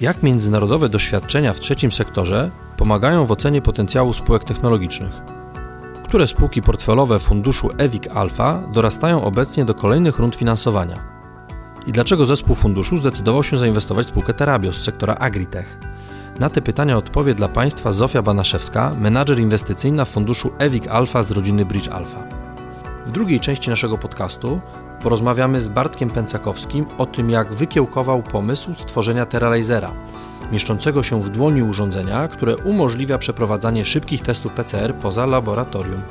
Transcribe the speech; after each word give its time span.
Jak 0.00 0.22
międzynarodowe 0.22 0.88
doświadczenia 0.88 1.52
w 1.52 1.60
trzecim 1.60 1.92
sektorze 1.92 2.50
pomagają 2.76 3.26
w 3.26 3.32
ocenie 3.32 3.62
potencjału 3.62 4.12
spółek 4.12 4.44
technologicznych? 4.44 5.12
Które 6.04 6.26
spółki 6.26 6.62
portfelowe 6.62 7.18
funduszu 7.18 7.70
EWIC 7.78 8.08
Alpha 8.14 8.62
dorastają 8.72 9.24
obecnie 9.24 9.64
do 9.64 9.74
kolejnych 9.74 10.18
rund 10.18 10.36
finansowania? 10.36 11.02
I 11.86 11.92
dlaczego 11.92 12.26
zespół 12.26 12.56
funduszu 12.56 12.98
zdecydował 12.98 13.44
się 13.44 13.58
zainwestować 13.58 14.06
w 14.06 14.08
spółkę 14.08 14.34
Terabios 14.34 14.76
z 14.76 14.82
sektora 14.82 15.14
Agritech? 15.14 15.78
Na 16.38 16.50
te 16.50 16.62
pytania 16.62 16.96
odpowie 16.96 17.34
dla 17.34 17.48
Państwa 17.48 17.92
Zofia 17.92 18.22
Banaszewska, 18.22 18.94
menadżer 18.98 19.38
inwestycyjna 19.38 20.04
funduszu 20.04 20.50
EWIC 20.58 20.88
Alpha 20.88 21.22
z 21.22 21.30
rodziny 21.30 21.64
Bridge 21.64 21.88
Alpha. 21.88 22.24
W 23.06 23.10
drugiej 23.10 23.40
części 23.40 23.70
naszego 23.70 23.98
podcastu 23.98 24.60
porozmawiamy 25.02 25.60
z 25.60 25.68
Bartkiem 25.68 26.10
Pęcakowskim 26.10 26.86
o 26.98 27.06
tym, 27.06 27.30
jak 27.30 27.54
wykiełkował 27.54 28.22
pomysł 28.22 28.74
stworzenia 28.74 29.26
Teralizera, 29.26 29.92
mieszczącego 30.52 31.02
się 31.02 31.22
w 31.22 31.28
dłoni 31.28 31.62
urządzenia, 31.62 32.28
które 32.28 32.56
umożliwia 32.56 33.18
przeprowadzanie 33.18 33.84
szybkich 33.84 34.22
testów 34.22 34.52
PCR 34.52 34.94
poza 34.94 35.26
laboratorium. 35.26 36.02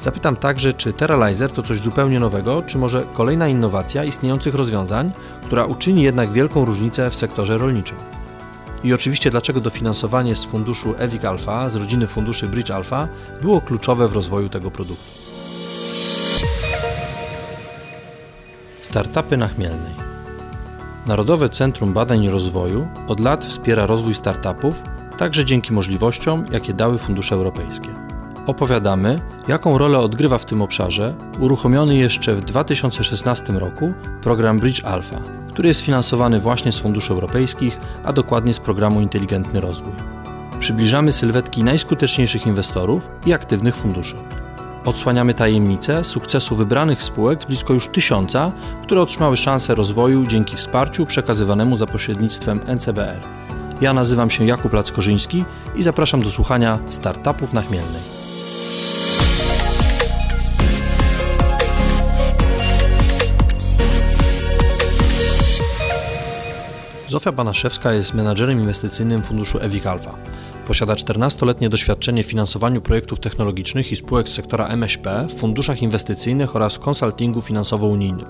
Zapytam 0.00 0.36
także, 0.36 0.72
czy 0.72 0.92
Teralizer 0.92 1.52
to 1.52 1.62
coś 1.62 1.80
zupełnie 1.80 2.20
nowego, 2.20 2.62
czy 2.62 2.78
może 2.78 3.06
kolejna 3.14 3.48
innowacja 3.48 4.04
istniejących 4.04 4.54
rozwiązań, 4.54 5.12
która 5.46 5.64
uczyni 5.64 6.02
jednak 6.02 6.32
wielką 6.32 6.64
różnicę 6.64 7.10
w 7.10 7.14
sektorze 7.14 7.58
rolniczym. 7.58 7.96
I 8.84 8.94
oczywiście 8.94 9.30
dlaczego 9.30 9.60
dofinansowanie 9.60 10.34
z 10.34 10.44
funduszu 10.44 10.94
EVIC 10.98 11.24
Alpha, 11.24 11.68
z 11.68 11.74
rodziny 11.74 12.06
funduszy 12.06 12.48
Bridge 12.48 12.70
Alpha, 12.70 13.08
było 13.42 13.60
kluczowe 13.60 14.08
w 14.08 14.12
rozwoju 14.12 14.48
tego 14.48 14.70
produktu. 14.70 15.31
Startupy 18.92 19.36
na 19.36 19.48
Chmielnej. 19.48 19.94
Narodowe 21.06 21.48
Centrum 21.48 21.92
Badań 21.92 22.22
i 22.22 22.30
Rozwoju 22.30 22.88
od 23.08 23.20
lat 23.20 23.44
wspiera 23.44 23.86
rozwój 23.86 24.14
startupów, 24.14 24.82
także 25.18 25.44
dzięki 25.44 25.72
możliwościom, 25.72 26.46
jakie 26.50 26.72
dały 26.72 26.98
fundusze 26.98 27.34
europejskie. 27.34 27.88
Opowiadamy, 28.46 29.20
jaką 29.48 29.78
rolę 29.78 29.98
odgrywa 29.98 30.38
w 30.38 30.44
tym 30.44 30.62
obszarze 30.62 31.14
uruchomiony 31.38 31.96
jeszcze 31.96 32.34
w 32.34 32.40
2016 32.40 33.52
roku 33.52 33.92
program 34.22 34.60
Bridge 34.60 34.84
Alpha, 34.84 35.16
który 35.48 35.68
jest 35.68 35.80
finansowany 35.80 36.40
właśnie 36.40 36.72
z 36.72 36.78
funduszy 36.78 37.12
europejskich, 37.12 37.78
a 38.04 38.12
dokładnie 38.12 38.54
z 38.54 38.60
programu 38.60 39.00
Inteligentny 39.00 39.60
Rozwój. 39.60 39.94
Przybliżamy 40.60 41.12
sylwetki 41.12 41.64
najskuteczniejszych 41.64 42.46
inwestorów 42.46 43.08
i 43.26 43.32
aktywnych 43.32 43.76
funduszy. 43.76 44.16
Odsłaniamy 44.84 45.34
tajemnice 45.34 46.04
sukcesu 46.04 46.56
wybranych 46.56 47.02
spółek 47.02 47.42
z 47.42 47.44
blisko 47.44 47.74
już 47.74 47.88
tysiąca, 47.88 48.52
które 48.82 49.00
otrzymały 49.02 49.36
szansę 49.36 49.74
rozwoju 49.74 50.26
dzięki 50.26 50.56
wsparciu 50.56 51.06
przekazywanemu 51.06 51.76
za 51.76 51.86
pośrednictwem 51.86 52.60
NCBR. 52.66 53.20
Ja 53.80 53.92
nazywam 53.92 54.30
się 54.30 54.44
Jakub 54.46 54.72
Lackorzyński 54.72 55.44
i 55.76 55.82
zapraszam 55.82 56.22
do 56.22 56.30
słuchania 56.30 56.78
Startupów 56.88 57.52
na 57.52 57.62
Chmielnej. 57.62 58.02
Zofia 67.08 67.32
Banaszewska 67.32 67.92
jest 67.92 68.14
menadżerem 68.14 68.60
inwestycyjnym 68.60 69.22
funduszu 69.22 69.58
EWIC 69.60 69.86
Alpha. 69.86 70.14
Posiada 70.66 70.94
14-letnie 70.94 71.70
doświadczenie 71.70 72.24
w 72.24 72.26
finansowaniu 72.26 72.80
projektów 72.80 73.20
technologicznych 73.20 73.92
i 73.92 73.96
spółek 73.96 74.28
z 74.28 74.32
sektora 74.32 74.66
MŚP 74.66 75.26
w 75.28 75.34
funduszach 75.34 75.82
inwestycyjnych 75.82 76.56
oraz 76.56 76.74
w 76.74 76.80
konsultingu 76.80 77.42
finansowo-unijnym. 77.42 78.26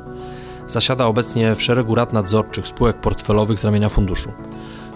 Zasiada 0.66 1.06
obecnie 1.06 1.54
w 1.54 1.62
szeregu 1.62 1.94
rad 1.94 2.12
nadzorczych 2.12 2.66
spółek 2.66 3.00
portfelowych 3.00 3.60
z 3.60 3.64
ramienia 3.64 3.88
funduszu. 3.88 4.32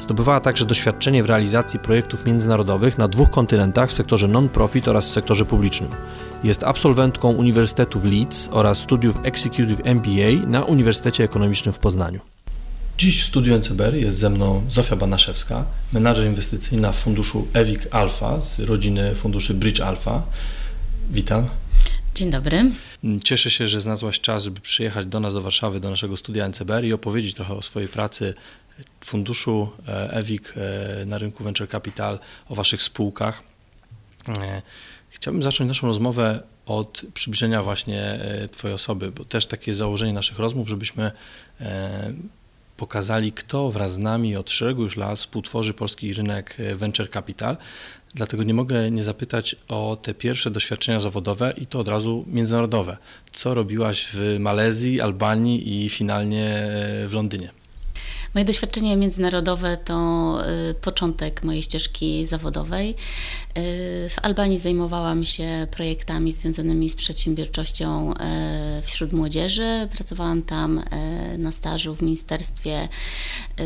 Zdobywała 0.01 0.41
także 0.41 0.65
doświadczenie 0.65 1.23
w 1.23 1.27
realizacji 1.27 1.79
projektów 1.79 2.27
międzynarodowych 2.27 2.99
na 2.99 3.09
dwóch 3.09 3.31
kontynentach 3.31 3.91
w 3.91 3.93
sektorze 3.93 4.29
non-profit 4.29 4.89
oraz 4.89 5.09
w 5.09 5.13
sektorze 5.13 5.45
publicznym. 5.45 5.91
Jest 6.45 6.65
absolwentką 6.65 7.33
Uniwersytetu 7.33 8.01
w 8.01 8.05
Leeds 8.05 8.49
oraz 8.53 8.79
studiów 8.79 9.17
Executive 9.23 9.81
MBA 9.85 10.47
na 10.47 10.65
Uniwersytecie 10.65 11.25
Ekonomicznym 11.25 11.73
w 11.73 11.79
Poznaniu. 11.79 12.36
Dziś 12.99 13.23
w 13.23 13.27
studiu 13.27 13.59
NCBR 13.59 13.95
jest 13.95 14.19
ze 14.19 14.31
mną 14.31 14.63
Zofia 14.69 14.97
Banaszewska, 14.97 15.65
menadżer 15.93 16.27
inwestycyjna 16.27 16.93
w 16.93 16.97
funduszu 16.97 17.49
EWIC 17.53 17.81
Alpha 17.91 18.41
z 18.41 18.59
rodziny 18.59 19.15
funduszy 19.15 19.55
Bridge 19.55 19.81
Alpha. 19.81 20.23
Witam. 21.11 21.49
Dzień 22.15 22.31
dobry. 22.31 22.71
Cieszę 23.25 23.51
się, 23.51 23.67
że 23.67 23.81
znalazłaś 23.81 24.21
czas, 24.21 24.45
żeby 24.45 24.61
przyjechać 24.61 25.07
do 25.07 25.21
nas, 25.21 25.35
do 25.35 25.43
Warszawy, 25.43 25.81
do 25.81 25.91
naszego 25.91 26.17
studia 26.17 26.49
NCBR 26.49 26.85
i 26.85 26.93
opowiedzieć 26.93 27.35
trochę 27.35 27.55
o 27.55 27.63
swojej 27.63 27.89
pracy 27.89 28.35
funduszu 29.05 29.69
e, 29.89 30.11
EWIC 30.11 30.53
e, 30.57 31.07
na 31.07 31.19
rynku 31.19 31.45
Venture 31.45 31.69
Capital, 31.69 32.19
o 32.49 32.55
Waszych 32.55 32.83
spółkach. 32.83 33.43
E, 34.29 34.63
chciałbym 35.11 35.43
zacząć 35.43 35.69
naszą 35.69 35.87
rozmowę 35.87 36.43
od 36.67 37.03
przybliżenia 37.15 37.63
właśnie 37.63 38.21
Twojej 38.53 38.75
osoby, 38.75 39.13
bo 39.13 39.25
też 39.25 39.47
takie 39.47 39.75
założenie 39.75 40.13
naszych 40.13 40.39
rozmów, 40.39 40.69
żebyśmy 40.69 41.11
pokazali, 42.77 43.33
kto 43.33 43.71
wraz 43.71 43.93
z 43.93 43.99
nami 43.99 44.37
od 44.37 44.51
szeregu 44.51 44.83
już 44.83 44.97
lat 44.97 45.19
współtworzy 45.19 45.75
polski 45.75 46.15
rynek 46.15 46.57
e, 46.61 46.75
venture 46.75 47.11
capital. 47.11 47.57
Dlatego 48.15 48.43
nie 48.43 48.55
mogę 48.55 48.91
nie 48.91 49.05
zapytać 49.05 49.57
o 49.69 49.99
te 50.03 50.15
pierwsze 50.15 50.51
doświadczenia 50.51 51.01
zawodowe 51.01 51.55
i 51.57 51.67
to 51.67 51.79
od 51.79 51.89
razu 51.89 52.25
międzynarodowe. 52.27 52.97
Co 53.33 53.55
robiłaś 53.55 54.09
w 54.13 54.37
Malezji, 54.39 55.01
Albanii 55.01 55.85
i 55.85 55.89
finalnie 55.89 56.49
e, 56.49 57.09
w 57.09 57.13
Londynie? 57.13 57.66
Moje 58.37 58.45
doświadczenie 58.45 58.97
międzynarodowe 58.97 59.77
to 59.77 60.39
y, 60.71 60.75
początek 60.75 61.45
mojej 61.45 61.63
ścieżki 61.63 62.27
zawodowej. 62.27 62.91
Y, 62.91 62.95
w 64.11 64.17
Albanii 64.23 64.59
zajmowałam 64.59 65.25
się 65.25 65.67
projektami 65.71 66.33
związanymi 66.33 66.89
z 66.91 66.97
przedsiębiorczością 66.97 68.13
y, 68.13 68.17
wśród 68.83 69.13
młodzieży. 69.13 69.89
Pracowałam 69.97 70.43
tam 70.43 70.83
na 71.39 71.53
stażu 71.53 71.95
w 71.95 72.03
Ministerstwie 72.03 72.89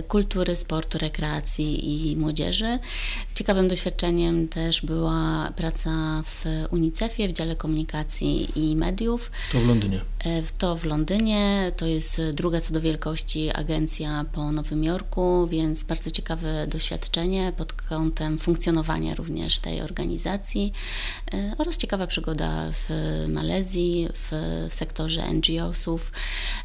Kultury, 0.08 0.56
Sportu, 0.56 0.98
Rekreacji 0.98 2.10
i 2.10 2.16
Młodzieży. 2.16 2.78
Ciekawym 3.34 3.68
doświadczeniem 3.68 4.48
też 4.48 4.80
była 4.80 5.52
praca 5.56 6.22
w 6.24 6.44
UNICEF-ie 6.72 7.28
w 7.28 7.32
dziale 7.32 7.56
komunikacji 7.56 8.48
i 8.56 8.76
mediów. 8.76 9.30
To 9.52 9.60
w 9.60 9.66
Londynie. 9.66 10.00
To 10.58 10.76
w 10.76 10.84
Londynie. 10.84 11.72
To 11.76 11.86
jest 11.86 12.22
druga 12.34 12.60
co 12.60 12.74
do 12.74 12.80
wielkości 12.80 13.50
agencja 13.50 14.24
po 14.32 14.52
Nowym 14.60 14.84
Jorku, 14.84 15.48
więc 15.50 15.84
bardzo 15.84 16.10
ciekawe 16.10 16.66
doświadczenie 16.66 17.52
pod 17.56 17.72
kątem 17.72 18.38
funkcjonowania 18.38 19.14
również 19.14 19.58
tej 19.58 19.80
organizacji 19.80 20.72
e, 21.34 21.54
oraz 21.58 21.76
ciekawa 21.76 22.06
przygoda 22.06 22.72
w 22.72 22.88
Malezji, 23.28 24.08
w, 24.14 24.30
w 24.70 24.74
sektorze 24.74 25.22
NGO-sów 25.34 26.12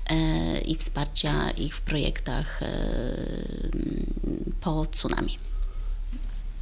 e, 0.09 0.59
i 0.59 0.75
wsparcia 0.75 1.51
ich 1.51 1.75
w 1.75 1.81
projektach 1.81 2.63
e, 2.63 2.67
po 4.61 4.85
tsunami. 4.85 5.37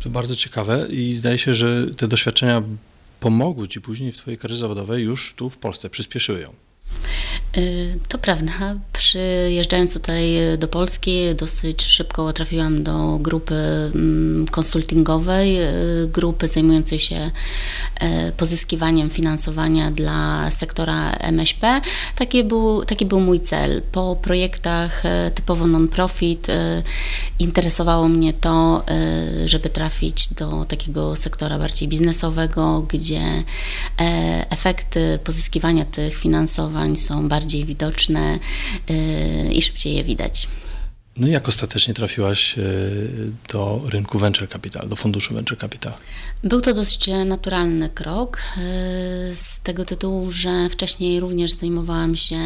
To 0.03 0.09
bardzo 0.09 0.35
ciekawe 0.35 0.87
i 0.89 1.13
zdaje 1.13 1.37
się, 1.37 1.53
że 1.53 1.87
te 1.97 2.07
doświadczenia 2.07 2.63
pomogły 3.19 3.67
Ci 3.67 3.81
później 3.81 4.11
w 4.11 4.17
Twojej 4.17 4.37
karierze 4.37 4.59
zawodowej 4.59 5.03
już 5.03 5.33
tu 5.33 5.49
w 5.49 5.57
Polsce, 5.57 5.89
przyspieszyły 5.89 6.41
ją. 6.41 6.53
Y, 7.57 7.99
to 8.07 8.17
prawda. 8.17 8.75
Przyjeżdżając 8.93 9.93
tutaj 9.93 10.37
do 10.57 10.67
Polski, 10.67 11.35
dosyć 11.35 11.83
szybko 11.83 12.33
trafiłam 12.33 12.83
do 12.83 13.17
grupy 13.21 13.55
mm, 13.95 14.47
konsultingowej, 14.47 15.61
y, 15.61 16.07
grupy 16.07 16.47
zajmującej 16.47 16.99
się 16.99 17.31
e, 17.99 18.31
pozyskiwaniem 18.31 19.09
finansowania 19.09 19.91
dla 19.91 20.51
sektora 20.51 21.11
MŚP. 21.11 21.81
Taki 22.15 22.43
był, 22.43 22.85
taki 22.85 23.05
był 23.05 23.19
mój 23.19 23.39
cel. 23.39 23.81
Po 23.91 24.15
projektach 24.15 25.05
e, 25.05 25.31
typowo 25.31 25.67
non-profit 25.67 26.49
e, 26.49 26.83
interesowało 27.39 28.07
mnie 28.07 28.33
to, 28.33 28.83
żeby 29.45 29.69
trafić 29.69 30.33
do 30.33 30.65
takiego 30.65 31.15
sektora 31.15 31.59
bardziej 31.59 31.87
biznesowego, 31.87 32.85
gdzie 32.89 33.21
efekty 34.49 35.19
pozyskiwania 35.23 35.85
tych 35.85 36.15
finansowań 36.15 36.95
są 36.95 37.29
bardziej 37.29 37.42
bardziej 37.43 37.65
widoczne 37.65 38.39
y, 38.91 39.53
i 39.53 39.61
szybciej 39.61 39.95
je 39.95 40.03
widać. 40.03 40.47
No 41.17 41.27
jak 41.27 41.49
ostatecznie 41.49 41.93
trafiłaś 41.93 42.57
y, 42.57 43.31
do 43.51 43.81
rynku 43.85 44.19
venture 44.19 44.49
capital, 44.49 44.89
do 44.89 44.95
funduszu 44.95 45.33
venture 45.33 45.57
capital? 45.57 45.93
Był 46.43 46.61
to 46.61 46.73
dość 46.73 47.09
naturalny 47.25 47.89
krok 47.89 48.37
y, 48.37 49.35
z 49.35 49.59
tego 49.63 49.85
tytułu, 49.85 50.31
że 50.31 50.69
wcześniej 50.69 51.19
również 51.19 51.51
zajmowałam 51.51 52.15
się 52.15 52.37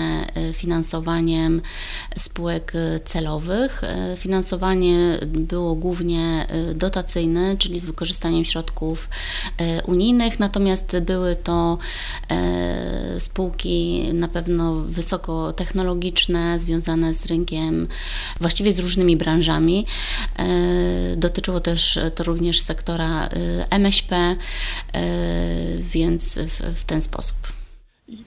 finansowaniem 0.53 1.61
spółek 2.17 2.73
celowych. 3.05 3.81
Finansowanie 4.17 5.17
było 5.25 5.75
głównie 5.75 6.47
dotacyjne, 6.75 7.57
czyli 7.57 7.79
z 7.79 7.85
wykorzystaniem 7.85 8.45
środków 8.45 9.09
unijnych, 9.85 10.39
natomiast 10.39 10.99
były 10.99 11.35
to 11.35 11.77
spółki 13.19 14.09
na 14.13 14.27
pewno 14.27 14.75
wysokotechnologiczne, 14.75 16.59
związane 16.59 17.13
z 17.13 17.25
rynkiem 17.25 17.87
właściwie 18.41 18.56
właściwie 18.57 18.73
z 18.73 18.79
różnymi 18.79 19.17
branżami. 19.17 19.85
Dotyczyło 21.17 21.59
też 21.59 21.99
to 22.15 22.23
również 22.23 22.59
sektora 22.59 23.29
MŚP, 23.69 24.35
więc 25.81 26.39
w, 26.75 26.83
ten 26.83 27.01
sposób. 27.01 27.37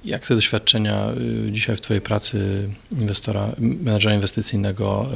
Jak 0.04 0.26
te 0.26 0.34
doświadczenia 0.34 1.06
dzisiaj 1.50 1.76
w 1.76 1.80
Twojej 1.80 2.00
pracy 2.00 2.68
inwestora, 3.00 3.52
menedżera 3.58 4.14
inwestycyjnego 4.14 5.08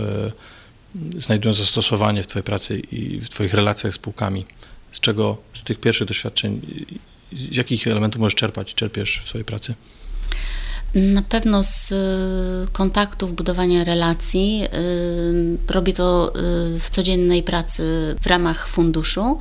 znajdują 1.18 1.52
zastosowanie 1.52 2.22
w 2.22 2.26
Twojej 2.26 2.44
pracy 2.44 2.78
i 2.78 3.20
w 3.20 3.28
Twoich 3.28 3.54
relacjach 3.54 3.92
z 3.92 3.96
spółkami? 3.96 4.44
Z 4.92 5.00
czego, 5.00 5.36
z 5.54 5.62
tych 5.62 5.80
pierwszych 5.80 6.08
doświadczeń, 6.08 6.60
z 7.32 7.56
jakich 7.56 7.86
elementów 7.86 8.20
możesz 8.20 8.34
czerpać, 8.34 8.74
czerpiesz 8.74 9.20
w 9.24 9.28
swojej 9.28 9.44
pracy? 9.44 9.74
Na 10.94 11.22
pewno 11.22 11.64
z 11.64 11.92
y, 11.92 12.72
kontaktów, 12.72 13.34
budowania 13.34 13.84
relacji. 13.84 14.64
Y, 14.64 15.72
robię 15.72 15.92
to 15.92 16.32
y, 16.76 16.80
w 16.80 16.90
codziennej 16.90 17.42
pracy 17.42 18.16
w 18.20 18.26
ramach 18.26 18.68
funduszu. 18.68 19.38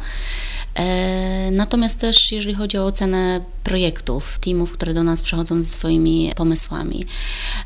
E, 0.75 1.51
natomiast 1.51 1.99
też, 1.99 2.31
jeżeli 2.31 2.55
chodzi 2.55 2.77
o 2.77 2.85
ocenę 2.85 3.41
projektów, 3.63 4.39
teamów, 4.39 4.71
które 4.71 4.93
do 4.93 5.03
nas 5.03 5.21
przychodzą 5.21 5.63
ze 5.63 5.69
swoimi 5.69 6.31
pomysłami, 6.35 7.05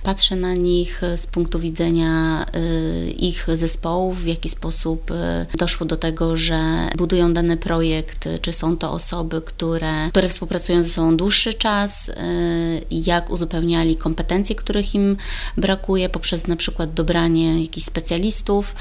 patrzę 0.04 0.36
na 0.36 0.54
nich 0.54 1.01
z 1.15 1.27
punktu 1.27 1.59
widzenia 1.59 2.45
e, 2.45 3.09
ich 3.09 3.48
zespołów, 3.56 4.21
w 4.21 4.25
jaki 4.25 4.50
sposób 4.50 5.12
e, 5.12 5.45
doszło 5.57 5.86
do 5.86 5.98
tego, 5.98 6.38
że 6.38 6.59
budują 6.98 7.33
dany 7.33 7.57
projekt, 7.57 8.30
czy 8.42 8.54
są 8.54 8.77
to 8.77 8.92
osoby, 8.92 9.42
które, 9.42 10.09
które 10.09 10.30
współpracują 10.30 10.83
ze 10.83 10.89
sobą 10.89 11.18
dłuższy 11.18 11.54
czas, 11.54 12.12
jak 12.92 13.30
uzupełniali 13.30 13.95
kompetencje, 13.95 14.56
których 14.56 14.95
im 14.95 15.18
brakuje, 15.57 16.09
poprzez 16.09 16.48
na 16.48 16.56
przykład 16.56 16.94
dobranie 16.94 17.62
jakichś 17.62 17.88
specjalistów, 17.88 18.75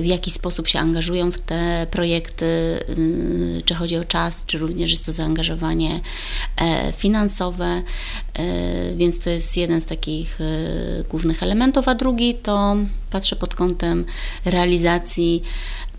w 0.00 0.06
jaki 0.06 0.30
sposób 0.30 0.68
się 0.68 0.78
angażują 0.78 1.32
w 1.32 1.38
te 1.38 1.86
projekty 1.90 2.46
czy 3.64 3.74
chodzi 3.74 3.96
o 3.96 4.04
czas, 4.04 4.44
czy 4.46 4.58
również 4.58 4.90
jest 4.90 5.06
to 5.06 5.12
zaangażowanie 5.12 6.00
e, 6.56 6.92
finansowe, 6.92 7.64
e, 7.64 7.82
więc 8.96 9.24
to 9.24 9.30
jest 9.30 9.56
jeden 9.56 9.80
z 9.80 9.86
takich 9.86 10.40
e, 10.40 10.44
głównych 11.04 11.42
elementów, 11.42 11.88
a 11.88 11.94
drugi 11.94 12.34
to 12.34 12.76
patrzę 13.10 13.36
pod 13.36 13.54
kątem 13.54 14.04
realizacji 14.44 15.42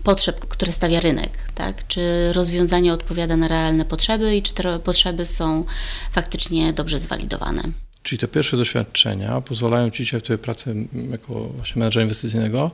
potrzeb, 0.02 0.46
które 0.48 0.72
stawia 0.72 1.00
rynek, 1.00 1.38
tak? 1.54 1.86
Czy 1.86 2.32
rozwiązanie 2.32 2.92
odpowiada 2.92 3.36
na 3.36 3.48
realne 3.48 3.84
potrzeby 3.84 4.36
i 4.36 4.42
czy 4.42 4.54
te 4.54 4.78
potrzeby 4.78 5.26
są 5.26 5.64
faktycznie 6.12 6.72
dobrze 6.72 7.00
zwalidowane. 7.00 7.62
Czyli 8.02 8.18
te 8.18 8.28
pierwsze 8.28 8.56
doświadczenia 8.56 9.40
pozwalają 9.40 9.90
Ci 9.90 10.02
dzisiaj 10.02 10.20
w 10.20 10.22
Twojej 10.22 10.38
pracy 10.38 10.74
jako 11.10 11.34
właśnie 11.34 11.80
menedżera 11.80 12.02
inwestycyjnego 12.02 12.70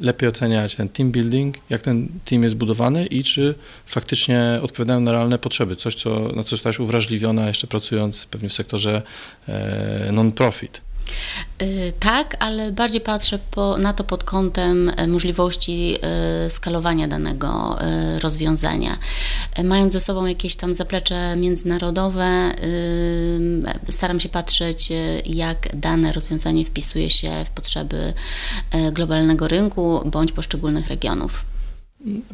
lepiej 0.00 0.28
oceniać 0.28 0.76
ten 0.76 0.88
team 0.88 1.10
building, 1.10 1.56
jak 1.70 1.82
ten 1.82 2.08
team 2.24 2.42
jest 2.42 2.56
budowany 2.56 3.06
i 3.06 3.24
czy 3.24 3.54
faktycznie 3.86 4.60
odpowiadają 4.62 5.00
na 5.00 5.12
realne 5.12 5.38
potrzeby. 5.38 5.76
Coś, 5.76 5.94
co, 5.94 6.20
na 6.34 6.44
co 6.44 6.50
zostałaś 6.50 6.78
uwrażliwiona 6.78 7.48
jeszcze 7.48 7.66
pracując 7.66 8.26
pewnie 8.26 8.48
w 8.48 8.52
sektorze 8.52 9.02
e, 9.48 10.12
non-profit. 10.12 10.80
Y, 11.62 11.92
tak, 12.00 12.36
ale 12.40 12.72
bardziej 12.72 13.00
patrzę 13.00 13.38
po, 13.50 13.78
na 13.78 13.92
to 13.92 14.04
pod 14.04 14.24
kątem 14.24 14.92
e, 14.96 15.06
możliwości 15.06 15.96
y, 16.46 16.50
skalowania 16.50 17.08
danego 17.08 17.78
y, 18.16 18.20
rozwiązania. 18.20 18.98
Mając 19.64 19.92
ze 19.92 20.00
sobą 20.00 20.26
jakieś 20.26 20.56
tam 20.56 20.74
zaplecze 20.74 21.36
międzynarodowe, 21.36 22.52
staram 23.90 24.20
się 24.20 24.28
patrzeć, 24.28 24.92
jak 25.26 25.76
dane 25.76 26.12
rozwiązanie 26.12 26.64
wpisuje 26.64 27.10
się 27.10 27.44
w 27.44 27.50
potrzeby 27.50 28.12
globalnego 28.92 29.48
rynku 29.48 30.00
bądź 30.04 30.32
poszczególnych 30.32 30.86
regionów. 30.86 31.44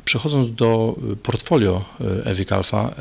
Przechodząc 0.04 0.54
do 0.54 0.94
portfolio 1.22 1.84
Evic 2.24 2.52
Alpha, 2.52 2.94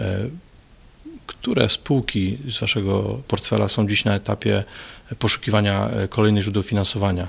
które 1.27 1.69
spółki 1.69 2.38
z 2.50 2.59
Waszego 2.59 3.21
portfela 3.27 3.68
są 3.68 3.88
dziś 3.88 4.06
na 4.06 4.15
etapie 4.15 4.63
poszukiwania 5.19 5.90
e, 5.90 6.08
kolejnych 6.08 6.44
źródeł 6.44 6.63
finansowania? 6.63 7.28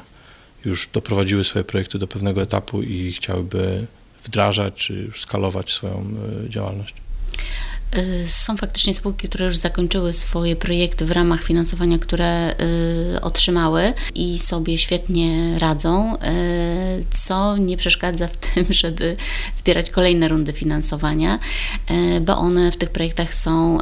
Już 0.64 0.88
doprowadziły 0.92 1.44
swoje 1.44 1.64
projekty 1.64 1.98
do 1.98 2.06
pewnego 2.06 2.42
etapu 2.42 2.82
i 2.82 3.12
chciałyby 3.12 3.86
wdrażać 4.24 4.74
czy 4.74 5.10
skalować 5.14 5.72
swoją 5.72 6.14
e, 6.46 6.48
działalność? 6.48 6.94
Y, 7.98 8.28
są 8.28 8.56
faktycznie 8.56 8.94
spółki, 8.94 9.28
które 9.28 9.44
już 9.44 9.56
zakończyły 9.56 10.12
swoje 10.12 10.56
projekty 10.56 11.04
w 11.04 11.10
ramach 11.10 11.44
finansowania, 11.44 11.98
które 11.98 12.54
y, 13.16 13.20
otrzymały 13.20 13.92
i 14.14 14.38
sobie 14.38 14.78
świetnie 14.78 15.58
radzą, 15.58 16.16
y, 16.16 16.18
co 17.10 17.56
nie 17.56 17.76
przeszkadza 17.76 18.28
w 18.28 18.36
tym, 18.36 18.64
żeby 18.82 19.16
zbierać 19.54 19.90
kolejne 19.90 20.28
rundy 20.28 20.52
finansowania, 20.52 21.38
bo 22.20 22.36
one 22.36 22.72
w 22.72 22.76
tych 22.76 22.90
projektach 22.90 23.34
są 23.34 23.78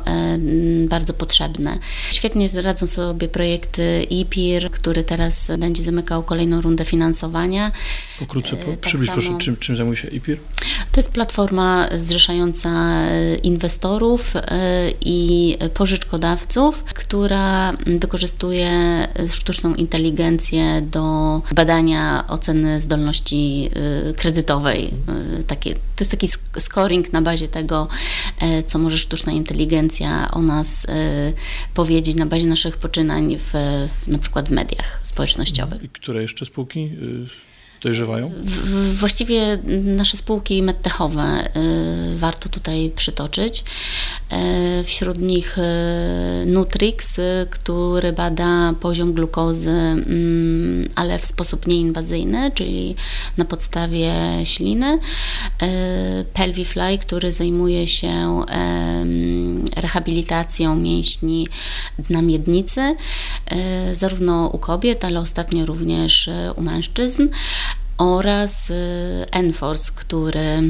bardzo 0.89 1.15
potrzebne. 1.15 1.79
Świetnie 2.13 2.49
radzą 2.63 2.87
sobie 2.87 3.29
projekty 3.29 4.07
IPIR, 4.11 4.71
który 4.71 5.05
teraz 5.05 5.51
będzie 5.59 5.83
zamykał 5.83 6.23
kolejną 6.23 6.61
rundę 6.61 6.85
finansowania. 6.85 7.73
Pokrótce 8.19 8.57
po, 8.57 8.71
tak 8.71 8.81
przybliż 8.81 9.09
samo, 9.09 9.23
proszę, 9.23 9.39
czym, 9.39 9.57
czym 9.57 9.77
zajmuje 9.77 9.97
się 9.97 10.09
IPIR? 10.09 10.39
To 10.93 11.01
jest 11.01 11.13
platforma 11.13 11.89
zrzeszająca 11.99 12.71
inwestorów, 13.43 14.00
y, 14.37 14.41
i 15.05 15.57
pożyczkodawców, 15.75 16.85
która 16.85 17.73
wykorzystuje 17.87 18.71
sztuczną 19.29 19.75
inteligencję 19.75 20.83
do 20.83 21.43
badania 21.55 22.25
oceny 22.29 22.81
zdolności 22.81 23.71
y, 24.11 24.15
kredytowej. 24.15 24.91
Y, 25.41 25.45
takie, 25.45 25.75
to 25.75 26.01
jest 26.01 26.11
taki 26.11 26.29
scoring 26.59 27.13
na 27.13 27.23
bazie 27.23 27.49
tego, 27.49 27.89
co 28.67 28.79
może 28.79 28.99
sztuczna 28.99 29.33
inteligencja 29.33 30.31
o 30.31 30.43
nas 30.43 30.87
powiedzieć 31.75 32.17
na 32.17 32.27
bazie 32.27 32.47
naszych 32.47 32.77
poczynań 32.77 33.37
w, 33.39 33.53
w 34.03 34.09
na 34.09 34.19
przykład 34.19 34.49
w 34.49 34.53
mediach 34.53 35.01
społecznościowych. 35.03 35.83
I 35.83 35.89
które 35.89 36.23
jeszcze 36.23 36.47
spółki 36.47 36.91
dojrzewają? 37.81 38.33
W, 38.45 38.99
właściwie 38.99 39.59
nasze 39.85 40.17
spółki 40.17 40.63
medtechowe 40.63 41.49
y, 42.15 42.19
warto 42.19 42.49
tutaj 42.49 42.93
przytoczyć. 42.97 43.65
Y, 44.81 44.85
wśród 44.85 45.19
nich 45.19 45.59
y, 45.59 46.47
Nutrix, 46.47 47.21
który 47.51 48.13
bada 48.13 48.73
poziom 48.81 49.13
glukozy, 49.13 49.71
mm, 49.71 50.89
ale 50.95 51.19
w 51.19 51.27
sposób 51.27 51.67
nieinwazyjny, 51.67 52.51
czyli 52.55 52.95
na 53.37 53.45
podstawie 53.45 54.13
śliny. 54.45 54.99
Pelvifly, 56.35 56.99
który 56.99 57.33
zajmuje 57.33 57.87
się 57.87 58.45
rehabilitacją 59.77 60.77
mięśni 60.77 61.49
dna 61.99 62.23
miednicy, 62.23 62.97
zarówno 63.93 64.49
u 64.49 64.59
kobiet, 64.59 65.05
ale 65.05 65.21
ostatnio 65.21 65.67
również 65.67 66.31
u 66.57 66.63
mężczyzn 66.63 67.29
oraz 68.01 68.71
y, 68.71 69.27
Enforce, 69.33 69.93
który 69.95 70.63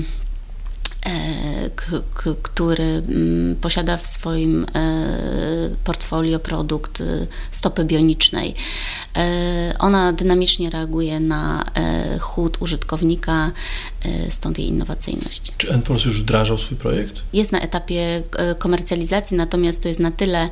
który 2.42 2.84
mm, 2.84 3.56
posiada 3.56 3.96
w 3.96 4.06
swoim 4.06 4.66
e, 4.74 5.70
portfolio 5.84 6.38
produkt 6.38 7.00
y, 7.00 7.26
stopy 7.52 7.84
bionicznej. 7.84 8.54
E, 9.16 9.74
ona 9.78 10.12
dynamicznie 10.12 10.70
reaguje 10.70 11.20
na 11.20 11.64
chód 12.20 12.56
użytkownika, 12.60 13.52
stąd 14.28 14.58
jej 14.58 14.68
innowacyjność. 14.68 15.52
Czy 15.56 15.70
Enforce 15.70 16.08
już 16.08 16.22
wdrażał 16.22 16.58
swój 16.58 16.78
projekt? 16.78 17.14
Jest 17.32 17.52
na 17.52 17.60
etapie 17.60 18.22
komercjalizacji, 18.58 19.36
natomiast 19.36 19.82
to 19.82 19.88
jest 19.88 20.00
na 20.00 20.10
tyle, 20.10 20.48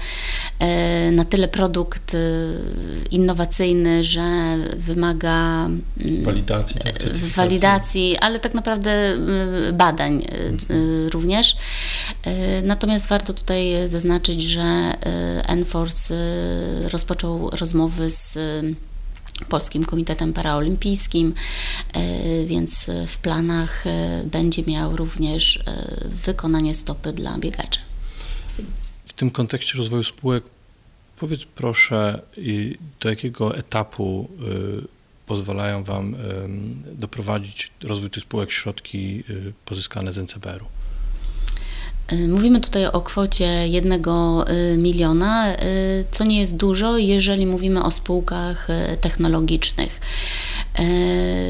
na 1.12 1.24
tyle 1.24 1.48
produkt 1.48 2.16
innowacyjny, 3.10 4.04
że 4.04 4.56
wymaga 4.76 5.66
mm, 5.66 6.24
walidacji, 6.24 6.80
tak, 6.80 7.14
walidacji 7.36 8.16
ale 8.16 8.40
tak 8.40 8.54
naprawdę 8.54 9.16
badań 9.72 10.24
również. 11.10 11.56
Y, 12.26 12.62
natomiast 12.62 13.08
warto 13.08 13.34
tutaj 13.34 13.72
zaznaczyć, 13.86 14.42
że 14.42 14.92
y, 15.40 15.46
Enforce 15.46 16.14
rozpoczął 16.88 17.50
rozmowy 17.50 18.10
z 18.10 18.38
Polskim 19.48 19.84
Komitetem 19.84 20.32
Paraolimpijskim, 20.32 21.34
więc 22.46 22.90
w 23.06 23.18
planach 23.18 23.84
będzie 24.24 24.62
miał 24.62 24.96
również 24.96 25.64
wykonanie 26.04 26.74
stopy 26.74 27.12
dla 27.12 27.38
biegaczy. 27.38 27.80
W 29.06 29.12
tym 29.12 29.30
kontekście 29.30 29.78
rozwoju 29.78 30.02
spółek 30.02 30.44
powiedz 31.16 31.40
proszę, 31.54 32.22
do 33.00 33.08
jakiego 33.08 33.56
etapu 33.56 34.30
pozwalają 35.28 35.84
Wam 35.84 36.14
doprowadzić 36.92 37.70
rozwój 37.82 38.10
tych 38.10 38.22
spółek 38.22 38.50
środki 38.50 39.24
y, 39.30 39.52
pozyskane 39.64 40.12
z 40.12 40.18
NCBR-u? 40.18 40.77
Y, 42.12 42.28
mówimy 42.28 42.60
tutaj 42.60 42.86
o 42.86 43.00
kwocie 43.00 43.68
jednego 43.68 44.44
y, 44.50 44.78
miliona, 44.78 45.46
co 46.10 46.24
nie 46.24 46.40
jest 46.40 46.56
dużo, 46.56 46.98
jeżeli 46.98 47.46
mówimy 47.46 47.84
o 47.84 47.90
spółkach 47.90 48.68
technologicznych. 49.00 50.00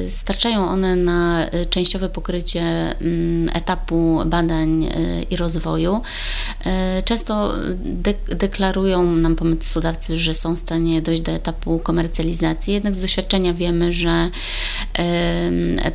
Starczają 0.08 0.68
one 0.68 0.96
na 0.96 1.46
częściowe 1.70 2.08
pokrycie 2.08 2.60
mm, 2.60 3.48
etapu 3.54 4.20
badań 4.26 4.88
i 5.30 5.36
rozwoju. 5.36 6.02
Często 7.04 7.54
de- 7.84 8.36
deklarują 8.36 9.02
nam 9.02 9.36
pomysłodawcy, 9.36 10.18
że 10.18 10.34
są 10.34 10.56
w 10.56 10.58
stanie 10.58 11.02
dojść 11.02 11.22
do 11.22 11.32
etapu 11.32 11.78
komercjalizacji, 11.78 12.74
jednak 12.74 12.94
z 12.94 13.00
doświadczenia 13.00 13.54
wiemy, 13.54 13.92
że 13.92 14.30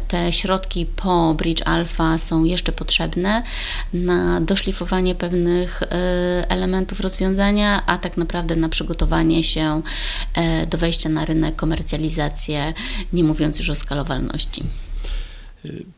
te 0.07 0.33
środki 0.33 0.85
po 0.85 1.33
Bridge 1.33 1.61
Alpha 1.65 2.17
są 2.17 2.43
jeszcze 2.43 2.71
potrzebne 2.71 3.43
na 3.93 4.41
doszlifowanie 4.53 5.15
pewnych 5.15 5.83
e, 5.83 5.87
elementów 6.49 6.99
rozwiązania, 6.99 7.85
a 7.85 7.97
tak 7.97 8.17
naprawdę 8.17 8.55
na 8.55 8.69
przygotowanie 8.69 9.43
się 9.43 9.81
e, 10.33 10.67
do 10.67 10.77
wejścia 10.77 11.09
na 11.09 11.25
rynek, 11.25 11.55
komercjalizację, 11.55 12.73
nie 13.13 13.23
mówiąc 13.23 13.59
już 13.59 13.69
o 13.69 13.75
skalowalności. 13.75 14.63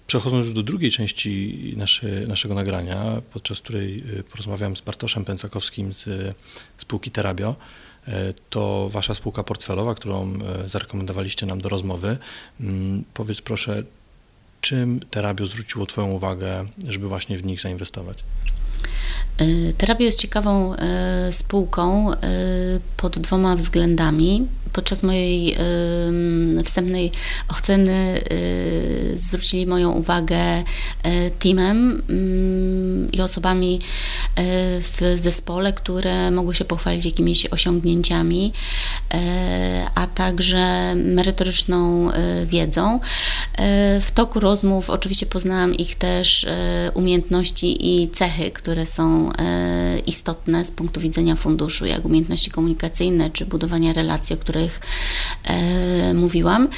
Przechodząc 0.08 0.46
już 0.46 0.54
do 0.54 0.64
drugiej 0.64 0.92
części 0.92 1.74
nasze, 1.78 2.08
naszego 2.28 2.54
nagrania, 2.54 3.22
podczas 3.34 3.60
której 3.60 4.04
e, 4.20 4.24
porozmawiam 4.24 4.76
z 4.76 4.82
Bartoszem 4.82 5.26
Pęcakowskim 5.26 5.94
z 5.94 6.36
spółki 6.78 7.12
Terabio, 7.12 7.56
to 8.50 8.90
Wasza 8.90 9.16
spółka 9.16 9.44
portfelowa, 9.44 9.96
którą 9.96 10.40
zarekomendowaliście 10.66 11.46
nam 11.46 11.62
do 11.62 11.70
rozmowy. 11.70 12.18
Mm, 12.60 13.04
powiedz 13.14 13.42
proszę, 13.42 13.84
czym 14.66 15.00
Terabio 15.10 15.48
zwróciło 15.48 15.86
Twoją 15.86 16.08
uwagę, 16.12 16.66
żeby 16.88 17.08
właśnie 17.08 17.38
w 17.38 17.46
nich 17.46 17.62
zainwestować? 17.62 18.24
Y, 19.42 19.74
Terabio 19.78 20.06
jest 20.06 20.20
ciekawą 20.20 20.74
y, 20.74 20.78
spółką 21.32 22.14
y, 22.14 22.18
pod 22.98 23.20
dwoma 23.20 23.56
względami. 23.56 24.48
Podczas 24.76 25.04
mojej 25.04 25.56
wstępnej 26.66 27.12
oceny 27.58 28.22
zwrócili 29.14 29.68
moją 29.68 29.92
uwagę 29.92 30.64
teamem 31.40 32.04
mm, 32.10 33.12
i 33.12 33.22
osobami 33.22 33.80
w 34.80 35.16
zespole, 35.16 35.74
które 35.74 36.32
mogły 36.32 36.56
się 36.56 36.66
pochwalić 36.66 37.06
jakimiś 37.06 37.46
osiągnięciami, 37.46 38.54
a 39.96 40.08
także 40.08 40.96
merytoryczną 40.96 42.10
wiedzą. 42.46 43.00
W 44.02 44.12
toku 44.14 44.40
rozmów 44.40 44.90
oczywiście 44.90 45.26
poznałam 45.26 45.74
ich 45.74 45.96
też 45.96 46.46
umiejętności 46.94 48.02
i 48.02 48.10
cechy, 48.10 48.52
które 48.52 48.86
są 48.86 49.32
E, 49.40 50.00
istotne 50.00 50.66
z 50.66 50.72
punktu 50.72 51.02
widzenia 51.02 51.36
funduszu, 51.36 51.86
jak 51.86 52.06
umiejętności 52.06 52.52
komunikacyjne 52.52 53.30
czy 53.30 53.46
budowania 53.46 53.94
relacji, 53.94 54.36
o 54.36 54.38
których 54.70 54.80
e, 55.44 56.14
mówiłam. 56.14 56.70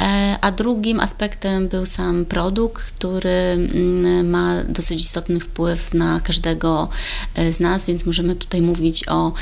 E, 0.00 0.38
a 0.40 0.52
drugim 0.52 1.00
aspektem 1.00 1.68
był 1.68 1.86
sam 1.86 2.24
produkt, 2.24 2.82
który 2.82 3.30
mm, 3.30 4.30
ma 4.30 4.64
dosyć 4.64 5.02
istotny 5.02 5.40
wpływ 5.40 5.94
na 5.94 6.20
każdego 6.20 6.88
z 7.50 7.60
nas, 7.60 7.86
więc 7.86 8.06
możemy 8.06 8.34
tutaj 8.36 8.62
mówić 8.62 9.08
o 9.08 9.32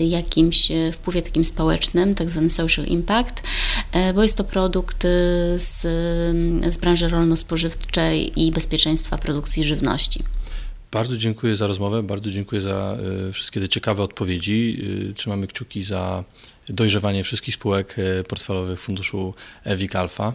jakimś 0.00 0.68
wpływie 0.92 1.22
takim 1.22 1.44
społecznym, 1.44 2.14
tak 2.14 2.30
zwany 2.30 2.50
social 2.50 2.84
impact, 2.84 3.42
bo 4.14 4.22
jest 4.22 4.36
to 4.36 4.44
produkt 4.44 5.02
z, 5.56 5.82
z 6.74 6.76
branży 6.76 7.08
rolno-spożywczej 7.08 8.42
i 8.42 8.52
bezpieczeństwa 8.52 9.18
produkcji 9.18 9.64
żywności. 9.64 10.22
Bardzo 10.92 11.16
dziękuję 11.16 11.56
za 11.56 11.66
rozmowę, 11.66 12.02
bardzo 12.02 12.30
dziękuję 12.30 12.60
za 12.60 12.96
wszystkie 13.32 13.60
te 13.60 13.68
ciekawe 13.68 14.02
odpowiedzi. 14.02 14.84
Trzymamy 15.14 15.46
kciuki 15.46 15.82
za 15.82 16.24
dojrzewanie 16.68 17.24
wszystkich 17.24 17.54
spółek 17.54 17.98
y, 17.98 18.24
portfelowych 18.24 18.80
funduszu 18.80 19.34
EWIK 19.64 19.96
Alpha 19.96 20.32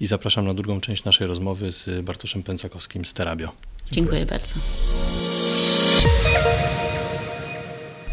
i 0.00 0.06
zapraszam 0.06 0.46
na 0.46 0.54
drugą 0.54 0.80
część 0.80 1.04
naszej 1.04 1.26
rozmowy 1.26 1.72
z 1.72 2.04
Bartoszem 2.04 2.42
Pęcakowskim 2.42 3.04
z 3.04 3.14
Terabio. 3.14 3.52
Dziękuję, 3.90 4.18
dziękuję 4.18 4.26
bardzo. 4.26 4.54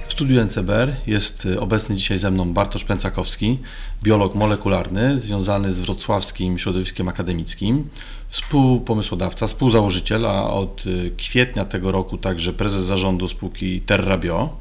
W 0.06 0.12
studiu 0.12 0.42
NCBR 0.42 0.96
jest 1.08 1.48
obecny 1.60 1.96
dzisiaj 1.96 2.20
ze 2.20 2.32
mną 2.32 2.54
Bartosz 2.54 2.84
Pęcakowski, 2.84 3.58
biolog 4.04 4.36
molekularny 4.36 5.20
związany 5.20 5.74
z 5.74 5.80
wrocławskim 5.80 6.58
środowiskiem 6.58 7.08
akademickim 7.08 7.90
współpomysłodawca, 8.30 9.48
współzałożyciel, 9.48 10.26
a 10.26 10.54
od 10.54 10.86
y, 10.86 11.12
kwietnia 11.18 11.66
tego 11.66 11.92
roku 11.92 12.18
także 12.18 12.54
prezes 12.54 12.82
zarządu 12.82 13.28
spółki 13.28 13.82
TerraBio, 13.82 14.58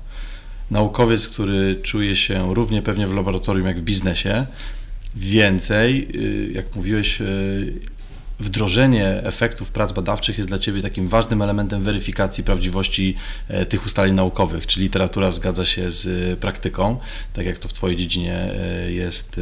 naukowiec, 0.70 1.28
który 1.28 1.76
czuje 1.82 2.16
się 2.16 2.54
równie 2.54 2.82
pewnie 2.82 3.06
w 3.06 3.14
laboratorium 3.14 3.66
jak 3.66 3.78
w 3.78 3.82
biznesie. 3.82 4.46
Więcej, 5.16 6.08
y, 6.14 6.52
jak 6.52 6.76
mówiłeś, 6.76 7.20
y, 7.20 7.80
wdrożenie 8.40 9.22
efektów 9.22 9.70
prac 9.70 9.92
badawczych 9.92 10.38
jest 10.38 10.48
dla 10.48 10.58
Ciebie 10.58 10.82
takim 10.82 11.08
ważnym 11.08 11.42
elementem 11.42 11.82
weryfikacji 11.82 12.44
prawdziwości 12.44 13.14
e, 13.48 13.66
tych 13.66 13.86
ustaleń 13.86 14.14
naukowych, 14.14 14.66
czy 14.66 14.80
literatura 14.80 15.30
zgadza 15.30 15.64
się 15.64 15.90
z 15.90 16.32
e, 16.32 16.36
praktyką, 16.36 16.96
tak 17.32 17.46
jak 17.46 17.58
to 17.58 17.68
w 17.68 17.72
Twojej 17.72 17.96
dziedzinie 17.96 18.34
e, 18.34 18.92
jest 18.92 19.40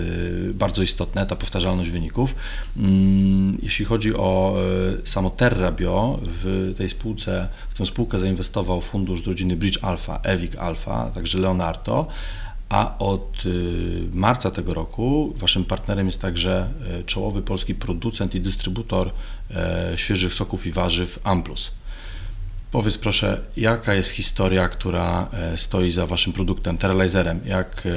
bardzo 0.54 0.82
istotne, 0.82 1.26
ta 1.26 1.36
powtarzalność 1.36 1.90
wyników. 1.90 2.34
Mm, 2.76 3.58
jeśli 3.62 3.84
chodzi 3.84 4.14
o 4.14 4.56
samo 5.04 5.30
TerraBio, 5.30 6.20
w 6.22 6.74
tej 6.76 6.88
spółce, 6.88 7.48
w 7.68 7.78
tę 7.78 7.86
spółkę 7.86 8.18
zainwestował 8.18 8.80
fundusz 8.80 9.22
z 9.22 9.26
rodziny 9.26 9.56
Bridge 9.56 9.84
Alpha, 9.84 10.20
Evic 10.22 10.56
Alpha, 10.56 11.10
także 11.14 11.38
Leonardo, 11.38 12.06
a 12.68 12.99
od 12.99 13.46
y, 13.46 14.08
marca 14.12 14.50
tego 14.50 14.75
roku 14.75 15.32
waszym 15.37 15.64
partnerem 15.64 16.06
jest 16.06 16.20
także 16.20 16.68
y, 17.00 17.04
czołowy 17.04 17.42
polski 17.42 17.75
producent 17.75 18.35
i 18.35 18.40
dystrybutor 18.40 19.11
e, 19.50 19.92
świeżych 19.96 20.35
soków 20.35 20.66
i 20.66 20.70
warzyw 20.70 21.18
Amplus. 21.25 21.70
Powiedz 22.70 22.99
proszę, 22.99 23.40
jaka 23.56 23.94
jest 23.94 24.11
historia, 24.11 24.68
która 24.68 25.28
e, 25.32 25.58
stoi 25.58 25.90
za 25.90 26.06
waszym 26.06 26.32
produktem, 26.32 26.78
Teralizerem? 26.78 27.40
Jak 27.44 27.82
e, 27.87 27.90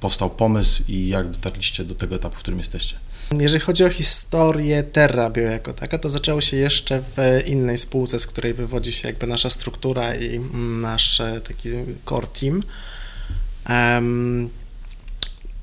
powstał 0.00 0.30
pomysł 0.30 0.82
i 0.88 1.08
jak 1.08 1.30
dotarliście 1.30 1.84
do 1.84 1.94
tego 1.94 2.16
etapu, 2.16 2.36
w 2.36 2.38
którym 2.38 2.58
jesteście? 2.58 2.96
Jeżeli 3.38 3.64
chodzi 3.64 3.84
o 3.84 3.90
historię 3.90 4.82
TerraBio 4.82 5.42
jako 5.42 5.74
taka, 5.74 5.98
to 5.98 6.10
zaczęło 6.10 6.40
się 6.40 6.56
jeszcze 6.56 7.02
w 7.02 7.16
innej 7.46 7.78
spółce, 7.78 8.18
z 8.18 8.26
której 8.26 8.54
wywodzi 8.54 8.92
się 8.92 9.08
jakby 9.08 9.26
nasza 9.26 9.50
struktura 9.50 10.14
i 10.14 10.36
mm, 10.36 10.80
nasz 10.80 11.22
taki 11.48 11.68
core 12.08 12.26
team. 12.26 12.62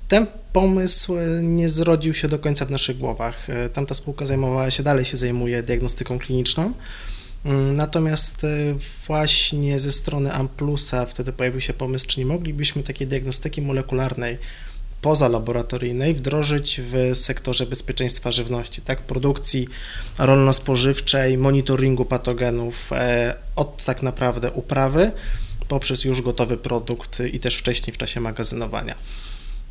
Ten 0.07 0.27
pomysł 0.53 1.15
nie 1.41 1.69
zrodził 1.69 2.13
się 2.13 2.27
do 2.27 2.39
końca 2.39 2.65
w 2.65 2.71
naszych 2.71 2.97
głowach. 2.97 3.49
E, 3.49 3.69
tamta 3.69 3.93
spółka 3.93 4.25
zajmowała 4.25 4.71
się, 4.71 4.83
dalej 4.83 5.05
się 5.05 5.17
zajmuje 5.17 5.63
diagnostyką 5.63 6.19
kliniczną. 6.19 6.73
Mm, 7.45 7.73
natomiast 7.73 8.43
e, 8.43 8.47
właśnie 9.07 9.79
ze 9.79 9.91
strony 9.91 10.33
Amplusa 10.33 11.05
wtedy 11.05 11.33
pojawił 11.33 11.61
się 11.61 11.73
pomysł, 11.73 12.07
czy 12.07 12.19
nie 12.19 12.25
moglibyśmy 12.25 12.83
takiej 12.83 13.07
diagnostyki 13.07 13.61
molekularnej 13.61 14.37
pozalaboratoryjnej 15.01 16.13
wdrożyć 16.13 16.81
w 16.83 17.17
sektorze 17.17 17.65
bezpieczeństwa 17.65 18.31
żywności, 18.31 18.81
tak, 18.81 19.01
produkcji 19.01 19.67
rolno-spożywczej, 20.19 21.37
monitoringu 21.37 22.05
patogenów 22.05 22.93
e, 22.93 23.35
od 23.55 23.83
tak 23.83 24.03
naprawdę 24.03 24.51
uprawy 24.51 25.11
poprzez 25.71 26.03
już 26.03 26.21
gotowy 26.21 26.57
produkt 26.57 27.19
i 27.33 27.39
też 27.39 27.55
wcześniej 27.55 27.93
w 27.93 27.97
czasie 27.97 28.19
magazynowania. 28.19 28.95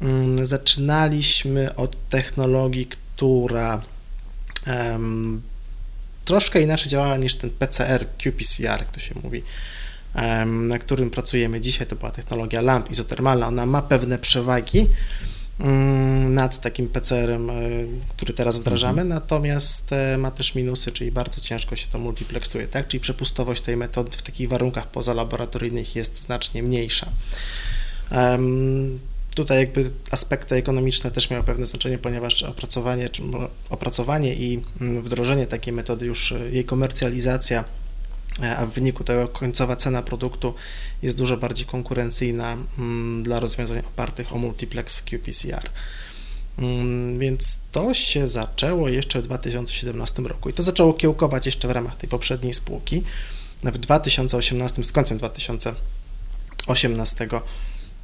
Mm, 0.02 0.46
zaczynaliśmy 0.46 1.74
od 1.74 2.08
technologii, 2.08 2.86
która 2.86 3.82
um, 4.66 5.42
troszkę 6.24 6.62
inaczej 6.62 6.88
działała 6.88 7.16
niż 7.16 7.34
ten 7.34 7.50
PCR, 7.50 8.06
qPCR, 8.18 8.80
jak 8.80 8.90
to 8.90 9.00
się 9.00 9.14
mówi, 9.22 9.42
um, 10.14 10.68
na 10.68 10.78
którym 10.78 11.10
pracujemy 11.10 11.60
dzisiaj. 11.60 11.86
To 11.86 11.96
była 11.96 12.10
technologia 12.10 12.60
LAMP 12.60 12.90
izotermalna. 12.90 13.46
Ona 13.46 13.66
ma 13.66 13.82
pewne 13.82 14.18
przewagi, 14.18 14.86
nad 16.30 16.60
takim 16.60 16.88
PCR-em, 16.88 17.50
e, 17.50 17.54
który 18.08 18.34
teraz 18.34 18.58
wdrażamy, 18.58 19.02
mhm. 19.02 19.08
natomiast 19.08 19.92
e, 19.92 20.18
ma 20.18 20.30
też 20.30 20.54
minusy, 20.54 20.92
czyli 20.92 21.12
bardzo 21.12 21.40
ciężko 21.40 21.76
się 21.76 21.86
to 21.92 21.98
multiplexuje, 21.98 22.66
tak? 22.66 22.88
Czyli 22.88 23.00
przepustowość 23.00 23.62
tej 23.62 23.76
metody 23.76 24.10
w 24.16 24.22
takich 24.22 24.48
warunkach 24.48 24.90
pozalaboratoryjnych 24.90 25.96
jest 25.96 26.22
znacznie 26.22 26.62
mniejsza. 26.62 27.06
Tutaj 29.34 29.58
jakby 29.58 29.90
aspekty 30.10 30.54
ekonomiczne 30.54 31.10
też 31.10 31.30
miały 31.30 31.44
pewne 31.44 31.66
znaczenie, 31.66 31.98
ponieważ 31.98 32.42
opracowanie, 32.42 33.08
opracowanie 33.70 34.34
i 34.34 34.62
mm, 34.80 35.02
wdrożenie 35.02 35.46
takiej 35.46 35.72
metody, 35.72 36.06
już 36.06 36.32
e, 36.32 36.50
jej 36.50 36.64
komercjalizacja 36.64 37.64
a 38.58 38.66
w 38.66 38.70
wyniku 38.70 39.04
tego 39.04 39.28
końcowa 39.28 39.76
cena 39.76 40.02
produktu 40.02 40.54
jest 41.02 41.18
dużo 41.18 41.36
bardziej 41.36 41.66
konkurencyjna 41.66 42.56
mm, 42.78 43.22
dla 43.22 43.40
rozwiązań 43.40 43.78
opartych 43.78 44.32
o 44.32 44.38
multiplex 44.38 45.02
qPCR. 45.02 45.70
Mm, 46.58 47.18
więc 47.18 47.60
to 47.72 47.94
się 47.94 48.28
zaczęło 48.28 48.88
jeszcze 48.88 49.22
w 49.22 49.24
2017 49.24 50.22
roku 50.22 50.50
i 50.50 50.52
to 50.52 50.62
zaczęło 50.62 50.92
kiełkować 50.92 51.46
jeszcze 51.46 51.68
w 51.68 51.70
ramach 51.70 51.96
tej 51.96 52.08
poprzedniej 52.08 52.52
spółki. 52.52 53.02
W 53.64 53.78
2018, 53.78 54.84
z 54.84 54.92
końcem 54.92 55.18
2018 55.18 57.28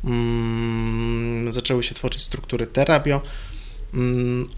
mm, 0.04 1.52
zaczęły 1.52 1.82
się 1.82 1.94
tworzyć 1.94 2.22
struktury 2.22 2.66
Terabio, 2.66 3.22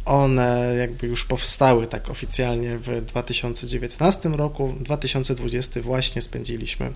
one 0.04 0.75
jakby 0.78 1.06
już 1.06 1.25
powstały 1.25 1.87
tak 1.87 2.11
oficjalnie 2.11 2.78
w 2.78 3.04
2019 3.04 4.28
roku. 4.28 4.68
W 4.68 4.82
2020 4.82 5.82
właśnie 5.82 6.23
spędziliśmy 6.23 6.92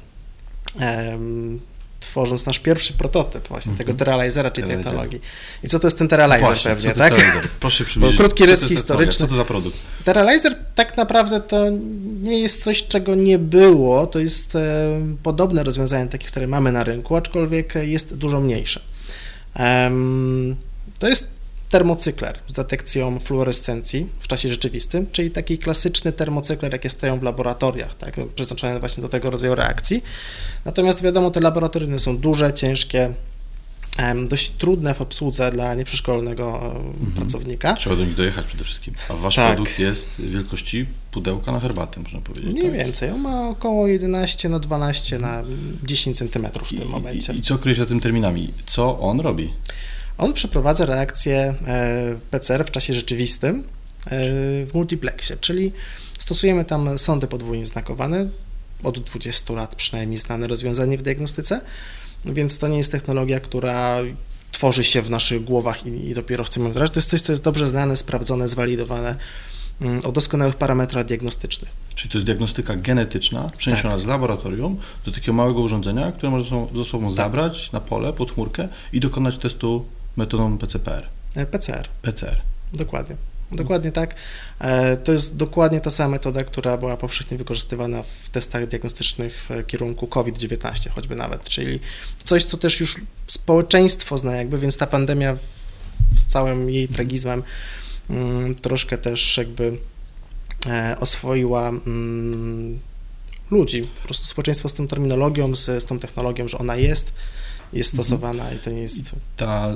tworząc 2.02 2.46
nasz 2.46 2.58
pierwszy 2.58 2.92
prototyp 2.92 3.48
właśnie 3.48 3.70
mm 3.70 3.76
-hmm. 3.76 3.86
tego 3.86 3.94
Teralizera, 3.94 4.50
czyli 4.50 4.68
technologii. 4.68 5.20
I 5.62 5.68
co 5.68 5.78
to 5.78 5.86
jest 5.86 5.98
ten 5.98 6.08
Teralizer 6.08 6.46
właśnie, 6.46 6.70
pewnie, 6.70 6.94
tak? 6.94 7.14
Proszę 7.60 7.84
przybliżyć. 7.90 8.16
Bo 8.16 8.24
krótki 8.24 8.46
rys 8.46 8.64
historyczny. 8.64 9.26
Co 9.26 9.26
to 9.26 9.36
za 9.36 9.44
produkt? 9.44 9.76
Teralizer 10.04 10.54
tak 10.74 10.96
naprawdę 10.96 11.40
to 11.40 11.64
nie 12.20 12.38
jest 12.38 12.64
coś, 12.64 12.82
czego 12.86 13.14
nie 13.14 13.38
było, 13.38 14.06
to 14.06 14.18
jest 14.18 14.56
e, 14.56 14.60
podobne 15.22 15.64
rozwiązanie 15.64 16.06
takie, 16.06 16.26
które 16.26 16.46
mamy 16.46 16.72
na 16.72 16.84
rynku, 16.84 17.16
aczkolwiek 17.16 17.74
jest 17.82 18.14
dużo 18.14 18.40
mniejsze. 18.40 18.80
Um, 19.58 20.56
to 20.98 21.08
jest 21.08 21.41
termocykler 21.73 22.38
z 22.47 22.52
detekcją 22.52 23.19
fluorescencji 23.21 24.09
w 24.21 24.29
czasie 24.29 24.49
rzeczywistym, 24.49 25.07
czyli 25.12 25.31
taki 25.31 25.59
klasyczny 25.59 26.12
termocykler, 26.12 26.73
jakie 26.73 26.91
stoją 26.91 27.19
w 27.19 27.23
laboratoriach, 27.23 27.95
tak, 27.95 28.17
przeznaczone 28.35 28.81
właśnie 28.81 29.02
do 29.02 29.09
tego 29.09 29.31
rodzaju 29.31 29.55
reakcji. 29.55 30.05
Natomiast 30.64 31.02
wiadomo, 31.02 31.31
te 31.31 31.41
laboratoryjne 31.41 31.99
są 31.99 32.19
duże, 32.19 32.52
ciężkie, 32.52 33.14
dość 34.29 34.50
trudne 34.50 34.95
w 34.95 35.00
obsłudze 35.00 35.50
dla 35.50 35.75
nieprzeszkolonego 35.75 36.55
mhm. 36.55 37.12
pracownika. 37.17 37.75
Trzeba 37.76 37.97
do 37.97 38.05
nich 38.05 38.14
dojechać 38.14 38.47
przede 38.47 38.64
wszystkim. 38.64 38.95
A 39.09 39.14
wasz 39.14 39.37
tak. 39.37 39.55
produkt 39.55 39.79
jest 39.79 40.09
wielkości 40.19 40.87
pudełka 41.11 41.52
na 41.52 41.61
herbatę, 41.61 42.00
można 42.00 42.21
powiedzieć. 42.21 42.52
Mniej 42.52 42.64
tak? 42.64 42.76
więcej. 42.76 43.11
On 43.11 43.21
ma 43.21 43.49
około 43.49 43.88
11 43.88 44.49
na 44.49 44.59
12 44.59 45.19
na 45.19 45.43
10 45.85 46.19
centymetrów 46.19 46.69
w 46.69 46.76
tym 46.76 46.88
I, 46.88 46.91
momencie. 46.91 47.33
I, 47.33 47.38
I 47.38 47.43
co 47.43 47.59
kryje 47.59 47.75
się 47.75 47.83
za 47.83 47.88
tym 47.88 48.00
terminami? 48.00 48.52
Co 48.67 48.99
on 48.99 49.21
robi? 49.21 49.52
On 50.23 50.33
przeprowadza 50.33 50.87
reakcję 50.87 51.55
e, 51.67 52.19
PCR 52.31 52.67
w 52.67 52.71
czasie 52.71 52.95
rzeczywistym 52.95 53.59
e, 53.59 54.09
w 54.64 54.71
multiplexie, 54.75 55.37
czyli 55.41 55.73
stosujemy 56.19 56.64
tam 56.64 56.99
sądy 56.99 57.26
podwójnie 57.26 57.67
znakowane, 57.67 58.29
od 58.83 58.99
20 58.99 59.55
lat 59.55 59.75
przynajmniej 59.75 60.19
znane 60.19 60.47
rozwiązanie 60.47 60.99
w 60.99 61.02
diagnostyce, 61.02 61.61
więc 62.25 62.59
to 62.59 62.69
nie 62.69 62.79
jest 62.79 62.93
technologia, 62.93 63.41
która 63.41 63.99
tworzy 64.52 64.85
się 64.85 65.02
w 65.02 65.11
naszych 65.11 65.45
głowach 65.45 65.87
i, 65.87 66.09
i 66.09 66.14
dopiero 66.14 66.45
chcemy 66.45 66.71
wdrażać. 66.71 66.93
To 66.93 66.99
jest 66.99 67.11
coś, 67.11 67.21
co 67.21 67.33
jest 67.33 67.45
dobrze 67.45 67.69
znane, 67.69 67.97
sprawdzone, 67.97 68.49
zwalidowane 68.49 69.17
mm, 69.81 70.00
o 70.05 70.12
doskonałych 70.12 70.55
parametrach 70.55 71.05
diagnostycznych. 71.05 71.71
Czyli 71.95 72.11
to 72.11 72.19
jest 72.19 72.26
diagnostyka 72.26 72.76
genetyczna 72.76 73.50
przeniesiona 73.57 73.95
tak. 73.95 74.02
z 74.02 74.07
laboratorium 74.07 74.76
do 75.05 75.12
takiego 75.12 75.33
małego 75.33 75.61
urządzenia, 75.61 76.12
które 76.12 76.31
może 76.31 76.69
ze 76.75 76.85
sobą 76.85 77.07
tak. 77.07 77.14
zabrać 77.14 77.73
na 77.73 77.81
pole 77.81 78.12
pod 78.12 78.33
chmurkę 78.33 78.69
i 78.93 79.00
dokonać 79.00 79.38
testu 79.38 79.85
metodą 80.16 80.59
PCPR. 80.59 81.09
E, 81.37 81.47
PCR. 81.47 81.88
PCR. 82.02 82.37
Dokładnie. 82.73 83.16
Dokładnie 83.52 83.92
tak. 83.92 84.14
E, 84.59 84.97
to 84.97 85.12
jest 85.12 85.37
dokładnie 85.37 85.81
ta 85.81 85.90
sama 85.90 86.09
metoda, 86.09 86.45
która 86.45 86.76
była 86.76 86.97
powszechnie 86.97 87.37
wykorzystywana 87.37 88.02
w 88.02 88.28
testach 88.28 88.66
diagnostycznych 88.66 89.49
w 89.49 89.66
kierunku 89.66 90.07
COVID-19, 90.07 90.88
choćby 90.90 91.16
nawet, 91.16 91.49
czyli 91.49 91.81
coś, 92.25 92.45
co 92.45 92.57
też 92.57 92.81
już 92.81 92.97
społeczeństwo 93.26 94.19
zna, 94.19 94.37
jakby, 94.37 94.59
więc 94.59 94.76
ta 94.76 94.87
pandemia 94.87 95.37
z 96.16 96.26
całym 96.26 96.71
jej 96.71 96.88
tragizmem 96.88 97.42
mm, 98.11 98.54
troszkę 98.54 98.99
też 98.99 99.37
jakby 99.37 99.78
e, 100.66 100.97
oswoiła 101.00 101.69
mm, 101.69 102.78
ludzi, 103.50 103.83
po 103.83 104.04
prostu 104.04 104.26
społeczeństwo 104.26 104.69
z 104.69 104.75
tą 104.75 104.88
terminologią, 104.88 105.54
z, 105.54 105.64
z 105.83 105.85
tą 105.85 105.99
technologią, 105.99 106.49
że 106.49 106.59
ona 106.59 106.76
jest, 106.76 107.12
jest 107.73 107.91
stosowana 107.91 108.52
i 108.52 108.59
to 108.59 108.71
nie 108.71 108.83
jest... 108.83 109.15
Ta 109.37 109.75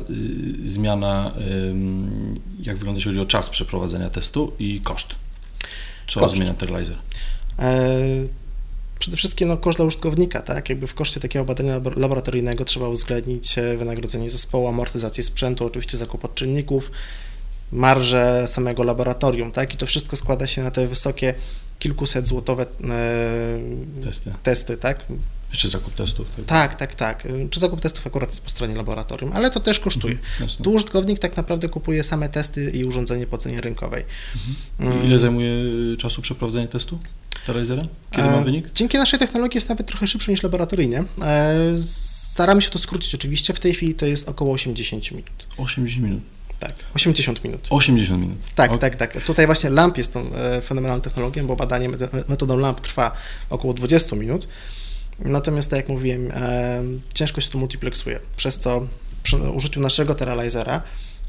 y, 0.65 0.69
zmiana, 0.69 1.33
y, 1.39 1.75
jak 2.63 2.77
wygląda, 2.77 2.99
jeśli 2.99 3.11
chodzi 3.11 3.21
o 3.21 3.27
czas 3.27 3.49
przeprowadzenia 3.49 4.11
testu 4.11 4.53
i 4.59 4.81
koszt? 4.81 5.09
Co 6.09 6.21
koszt. 6.21 6.37
zmienia 6.37 6.55
Terlizer? 6.55 6.97
E, 7.59 8.01
przede 8.99 9.17
wszystkim 9.17 9.49
no, 9.49 9.57
koszt 9.57 9.79
dla 9.79 9.85
użytkownika, 9.85 10.43
tak? 10.43 10.69
Jakby 10.69 10.87
w 10.87 10.95
koszcie 10.95 11.21
takiego 11.21 11.45
badania 11.45 11.81
laboratoryjnego 11.97 12.65
trzeba 12.65 12.89
uwzględnić 12.89 13.59
e, 13.59 13.77
wynagrodzenie 13.77 14.31
zespołu, 14.31 14.69
amortyzację 14.69 15.25
sprzętu, 15.25 15.65
oczywiście 15.65 15.97
zakup 15.97 16.25
odczynników, 16.25 16.91
marże 17.73 18.45
samego 18.49 18.85
laboratorium, 18.85 19.53
tak? 19.53 19.75
I 19.75 19.77
to 19.77 19.87
wszystko 19.87 20.17
składa 20.17 20.47
się 20.47 20.63
na 20.63 20.71
te 20.71 20.87
wysokie 20.87 21.35
kilkuset 21.79 22.29
złotowe 22.29 22.63
e, 22.63 22.67
testy. 24.03 24.33
testy, 24.43 24.77
tak? 24.77 25.07
Czy 25.53 25.69
zakup 25.69 25.95
testów? 25.95 26.27
Tak, 26.47 26.75
tak, 26.75 26.95
tak. 26.95 27.29
Czy 27.51 27.61
zakup 27.61 27.81
testów 27.81 28.07
akurat 28.07 28.31
jest 28.31 28.45
po 28.45 28.51
stronie 28.51 28.75
laboratorium, 28.75 29.33
ale 29.33 29.51
to 29.51 29.61
też 29.61 29.81
kosztuje. 29.81 30.15
Mhm, 30.15 30.51
tu 30.63 30.73
użytkownik 30.73 31.19
tak 31.19 31.37
naprawdę 31.37 31.69
kupuje 31.69 32.03
same 32.03 32.29
testy 32.29 32.71
i 32.71 32.85
urządzenie 32.85 33.27
po 33.27 33.39
cenie 33.39 33.61
rynkowej. 33.61 34.05
Mhm. 34.81 35.05
Ile 35.05 35.19
zajmuje 35.19 35.51
czasu 35.99 36.23
przeprowadzenie 36.23 36.69
testu? 36.69 36.99
Terrazera? 37.47 37.83
Kiedy 38.11 38.29
ma 38.29 38.37
e, 38.37 38.45
wynik? 38.45 38.73
Dzięki 38.73 38.99
naszej 38.99 39.19
technologii 39.19 39.57
jest 39.57 39.69
nawet 39.69 39.87
trochę 39.87 40.07
szybszy 40.07 40.31
niż 40.31 40.43
laboratoryjnie. 40.43 41.05
E, 41.23 41.55
staramy 41.83 42.63
się 42.63 42.71
to 42.71 42.79
skrócić 42.79 43.15
oczywiście. 43.15 43.55
W 43.55 43.61
tej 43.61 43.75
chwili 43.75 43.95
to 43.95 44.07
jest 44.07 44.29
około 44.29 44.53
80 44.53 45.11
minut. 45.11 45.47
80 45.59 46.05
minut. 46.05 46.23
Tak, 46.59 46.75
80 46.95 47.45
minut. 47.45 47.67
80 47.71 48.21
minut. 48.23 48.39
Tak, 48.55 48.73
okay. 48.73 48.91
tak, 48.91 48.97
tak. 49.13 49.25
Tutaj 49.25 49.47
właśnie 49.47 49.71
LAMP 49.71 49.99
jest 49.99 50.13
tą 50.13 50.35
e, 50.35 50.61
fenomenalną 50.61 51.03
technologią, 51.03 51.47
bo 51.47 51.57
badanie 51.57 51.89
metodą 52.29 52.57
LAMP 52.57 52.81
trwa 52.81 53.17
około 53.51 53.75
20 53.75 54.17
minut. 54.17 54.49
Natomiast, 55.19 55.71
tak 55.71 55.77
jak 55.77 55.89
mówiłem, 55.89 56.31
e, 56.35 56.83
ciężko 57.15 57.41
się 57.41 57.51
to 57.51 57.59
multiplexuje, 57.59 58.21
przez 58.37 58.59
co 58.59 58.87
przy 59.23 59.37
użyciu 59.37 59.81
naszego 59.81 60.15
Teralizera 60.15 60.83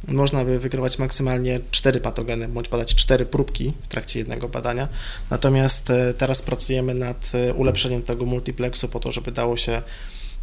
można 0.07 0.45
by 0.45 0.59
wykrywać 0.59 0.99
maksymalnie 0.99 1.59
4 1.71 1.99
patogeny, 1.99 2.47
bądź 2.47 2.69
badać 2.69 2.95
4 2.95 3.25
próbki 3.25 3.73
w 3.83 3.87
trakcie 3.87 4.19
jednego 4.19 4.49
badania. 4.49 4.87
Natomiast 5.29 5.89
e, 5.89 6.13
teraz 6.13 6.41
pracujemy 6.41 6.93
nad 6.93 7.31
e, 7.33 7.53
ulepszeniem 7.53 8.03
tego 8.03 8.25
multiplexu 8.25 8.87
po 8.87 8.99
to, 8.99 9.11
żeby 9.11 9.31
dało 9.31 9.57
się 9.57 9.81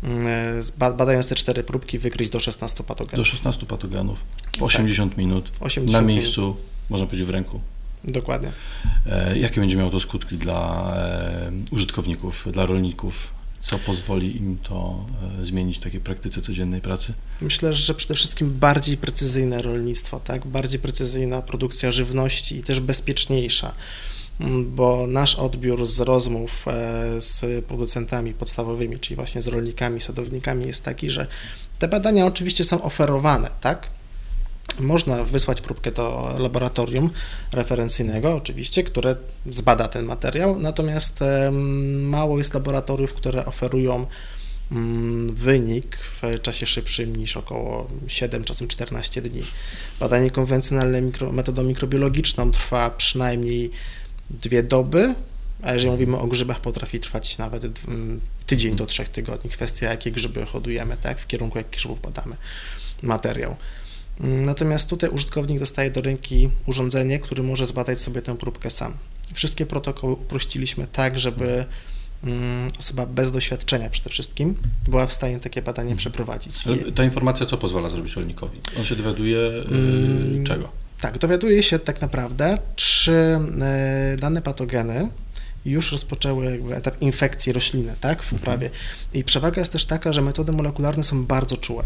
mm, 0.03 0.63
badając 0.79 1.29
te 1.29 1.35
4 1.35 1.63
próbki 1.63 1.99
wykryć 1.99 2.31
do 2.31 2.41
16 2.41 2.85
patogenów. 2.85 3.17
Do 3.17 3.25
16 3.25 3.67
patogenów 3.67 4.25
w 4.59 4.63
80 4.63 5.13
tak. 5.13 5.19
minut 5.19 5.51
80 5.61 6.03
na 6.03 6.09
miejscu, 6.09 6.41
minut. 6.41 6.57
można 6.91 7.07
powiedzieć 7.07 7.27
w 7.27 7.31
ręku. 7.31 7.61
Dokładnie. 8.09 8.53
E, 9.07 9.39
jakie 9.39 9.61
będzie 9.61 9.77
miało 9.77 9.91
to 9.91 10.01
skutki 10.01 10.39
dla 10.39 10.93
e, 10.97 11.53
użytkowników, 11.71 12.49
dla 12.53 12.67
rolników? 12.67 13.35
Co 13.61 13.79
pozwoli 13.79 14.37
im 14.37 14.59
to 14.59 15.07
e, 15.41 15.45
zmienić 15.45 15.77
w 15.77 15.81
takiej 15.81 16.01
praktyce 16.01 16.43
codziennej 16.43 16.81
pracy? 16.81 17.13
Myślę, 17.41 17.75
że 17.75 17.95
przede 17.95 18.15
wszystkim 18.15 18.59
bardziej 18.59 18.97
precyzyjne 18.97 19.63
rolnictwo, 19.63 20.21
tak? 20.21 20.47
bardziej 20.47 20.81
precyzyjna 20.81 21.43
produkcja 21.43 21.91
żywności 21.91 22.57
i 22.57 22.63
też 22.63 22.81
bezpieczniejsza 22.81 23.75
mm, 24.41 24.75
bo 24.75 25.07
nasz 25.07 25.35
odbiór 25.35 25.87
z 25.87 26.01
rozmów 26.01 26.65
z 27.19 27.65
producentami 27.65 28.35
podstawowymi, 28.35 28.99
czyli 28.99 29.17
właśnie 29.17 29.43
z 29.43 29.47
rolnikami, 29.49 30.01
sadownikami 30.01 30.67
jest 30.67 30.85
taki, 30.85 31.11
że 31.11 31.27
te 31.79 31.89
badania 31.89 32.27
oczywiście 32.27 32.65
są 32.65 32.83
oferowane, 32.83 33.51
tak? 33.61 33.89
Można 34.81 35.25
wysłać 35.25 35.61
próbkę 35.61 35.93
do 35.93 36.37
laboratorium 36.39 37.11
referencyjnego, 37.53 38.35
oczywiście, 38.35 38.83
które 38.83 39.17
zbada 39.51 39.89
ten 39.89 40.05
materiał, 40.05 40.59
natomiast 40.61 41.21
mało 42.01 42.39
jest 42.39 42.55
laboratoriów, 42.55 43.15
które 43.15 43.47
oferują 43.47 44.07
mm, 44.73 45.35
wynik 45.35 45.97
w 45.97 46.41
czasie 46.43 46.67
szybszym 46.67 47.17
niż 47.17 47.37
około 47.37 47.91
7, 48.09 48.45
czasem 48.45 48.69
14 48.69 49.23
dni. 49.23 49.43
Badanie 50.01 50.31
konwencjonalne 50.31 51.01
mikro, 51.01 51.33
metodą 51.33 51.63
mikrobiologiczną 51.63 52.51
trwa 52.51 52.91
przynajmniej 52.91 53.71
dwie 54.31 54.63
doby, 54.63 55.15
a 55.63 55.73
jeżeli 55.73 55.91
mówimy 55.91 56.19
o 56.19 56.27
grzybach, 56.27 56.61
potrafi 56.61 57.01
trwać 57.01 57.39
nawet 57.39 57.67
tydzień 58.47 58.77
do 58.77 58.87
trzech 58.87 59.09
tygodni. 59.09 59.51
Kwestia, 59.51 59.91
jakie 59.91 60.11
grzyby 60.11 60.47
hodujemy, 60.47 60.97
tak, 60.97 61.21
w 61.21 61.27
kierunku 61.27 61.59
jakich 61.59 61.73
grzybów 61.73 62.01
badamy 62.01 62.37
materiał. 63.03 63.57
Natomiast 64.21 64.91
tutaj 64.91 65.11
użytkownik 65.11 65.59
dostaje 65.59 65.91
do 65.91 66.01
ręki 66.01 66.51
urządzenie, 66.67 67.19
które 67.19 67.43
może 67.43 67.67
zbadać 67.67 68.01
sobie 68.01 68.23
tę 68.23 68.37
próbkę 68.37 68.71
sam. 68.71 68.95
Wszystkie 69.35 69.67
protokoły 69.67 70.13
uprościliśmy 70.13 70.87
tak, 70.93 71.19
żeby 71.21 71.65
mm, 72.25 72.69
osoba 72.79 73.07
bez 73.07 73.33
doświadczenia 73.33 73.91
przede 73.91 74.11
wszystkim 74.11 74.55
była 74.89 75.07
w 75.07 75.13
stanie 75.13 75.41
takie 75.41 75.63
badanie 75.63 75.91
mhm. 75.91 75.99
przeprowadzić. 75.99 76.67
Ale 76.67 76.77
ta 76.77 77.05
informacja 77.05 77.47
co 77.47 77.59
pozwala 77.59 77.89
zrobić 77.89 78.17
rolnikowi? 78.17 78.59
On 78.79 78.85
się 78.85 78.97
dowiaduje 78.97 79.39
yy, 79.39 80.45
czego? 80.45 80.84
Tak, 81.01 81.19
dowiaduje 81.19 81.63
się 81.63 81.79
tak 81.79 82.01
naprawdę, 82.01 82.59
czy 82.77 83.39
yy, 84.11 84.17
dane 84.17 84.43
patogeny 84.43 85.09
już 85.65 85.93
rozpoczęły 85.93 86.45
jakby 86.45 86.77
etap 86.77 87.03
infekcji 87.03 87.53
rośliny, 87.53 87.95
tak, 88.01 88.23
w 88.23 88.33
uprawie. 88.33 88.71
I 89.15 89.25
przewaga 89.25 89.61
jest 89.61 89.73
też 89.73 89.87
taka, 89.87 90.13
że 90.13 90.23
metody 90.23 90.53
molekularne 90.53 91.03
są 91.03 91.25
bardzo 91.25 91.57
czułe 91.57 91.85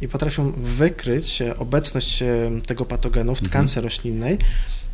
i 0.00 0.08
potrafią 0.08 0.52
wykryć 0.52 1.42
obecność 1.58 2.22
e, 2.22 2.50
tego 2.66 2.84
patogenu 2.84 3.34
w 3.34 3.40
tkance 3.40 3.80
mhm. 3.80 3.84
roślinnej, 3.84 4.38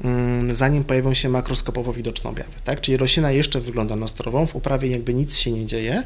mm, 0.04 0.54
zanim 0.54 0.84
pojawią 0.84 1.14
się 1.14 1.28
makroskopowo 1.28 1.92
widoczne 1.92 2.30
objawy, 2.30 2.52
tak? 2.64 2.80
Czyli 2.80 2.96
roślina 2.96 3.30
jeszcze 3.30 3.60
wygląda 3.60 3.96
na 3.96 4.06
zdrową, 4.06 4.46
w 4.46 4.56
uprawie 4.56 4.88
jakby 4.88 5.14
nic 5.14 5.36
się 5.36 5.52
nie 5.52 5.66
dzieje, 5.66 6.02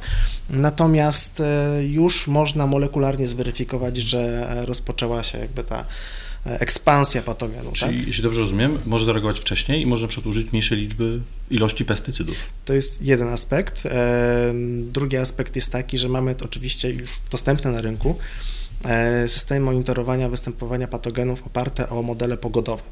natomiast 0.51 1.41
e, 1.41 1.85
już 1.85 2.27
można 2.27 2.67
molekularnie 2.67 3.27
zweryfikować, 3.27 3.97
że 3.97 4.49
rozpoczęła 4.67 5.23
się 5.23 5.39
jakby 5.39 5.65
ta 5.65 5.85
ekspansja 6.45 7.23
patogenu. 7.23 7.73
Czyli, 7.73 7.99
tak? 7.99 8.07
jeśli 8.07 8.23
dobrze 8.23 8.41
rozumiem, 8.41 8.79
może 8.87 9.05
zareagować 9.05 9.41
wcześniej 9.41 9.83
i 9.83 9.87
może 9.87 10.03
na 10.03 10.09
przykład 10.09 10.27
użyć 10.27 10.53
mniejszej 10.53 10.79
liczby 10.79 11.21
ilości 11.51 11.85
pestycydów. 11.85 12.37
To 12.65 12.75
jest 12.75 13.03
jeden 13.03 13.29
aspekt. 13.29 13.83
Drugi 14.83 15.17
aspekt 15.17 15.57
jest 15.57 15.73
taki, 15.73 15.99
że 15.99 16.09
mamy 16.09 16.35
oczywiście 16.45 16.91
już 16.91 17.11
dostępne 17.31 17.71
na 17.71 17.81
rynku 17.81 18.19
systemy 19.27 19.61
monitorowania 19.61 20.29
występowania 20.29 20.89
patogenów 20.89 21.47
oparte 21.47 21.89
o 21.89 22.03
modele 22.03 22.37
pogodowe 22.37 22.83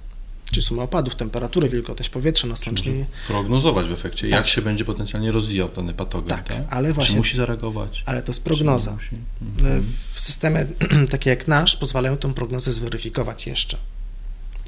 czy 0.53 0.63
sumę 0.63 0.83
opadów, 0.83 1.15
temperatury, 1.15 1.69
wilgotność 1.69 2.11
powietrza, 2.11 2.47
następnie... 2.47 3.07
Prognozować 3.27 3.87
w 3.89 3.93
efekcie, 3.93 4.29
tak. 4.29 4.41
jak 4.41 4.49
się 4.49 4.63
będzie 4.63 4.85
potencjalnie 4.85 5.33
rozwijał 5.33 5.69
dany 5.69 5.95
patogen, 5.95 6.29
tak? 6.29 6.49
tak? 6.49 6.63
ale 6.71 6.93
właśnie... 6.93 7.13
Czy 7.13 7.19
musi 7.19 7.37
zareagować? 7.37 8.03
Ale 8.07 8.23
to 8.23 8.31
jest 8.31 8.45
prognoza. 8.45 8.99
Mhm. 9.43 9.83
W 10.15 10.21
systemie 10.21 10.67
takie 11.11 11.31
jak 11.31 11.49
nasz 11.49 11.77
pozwalają 11.77 12.17
tę 12.17 12.35
prognozę 12.35 12.73
zweryfikować 12.73 13.47
jeszcze. 13.47 13.79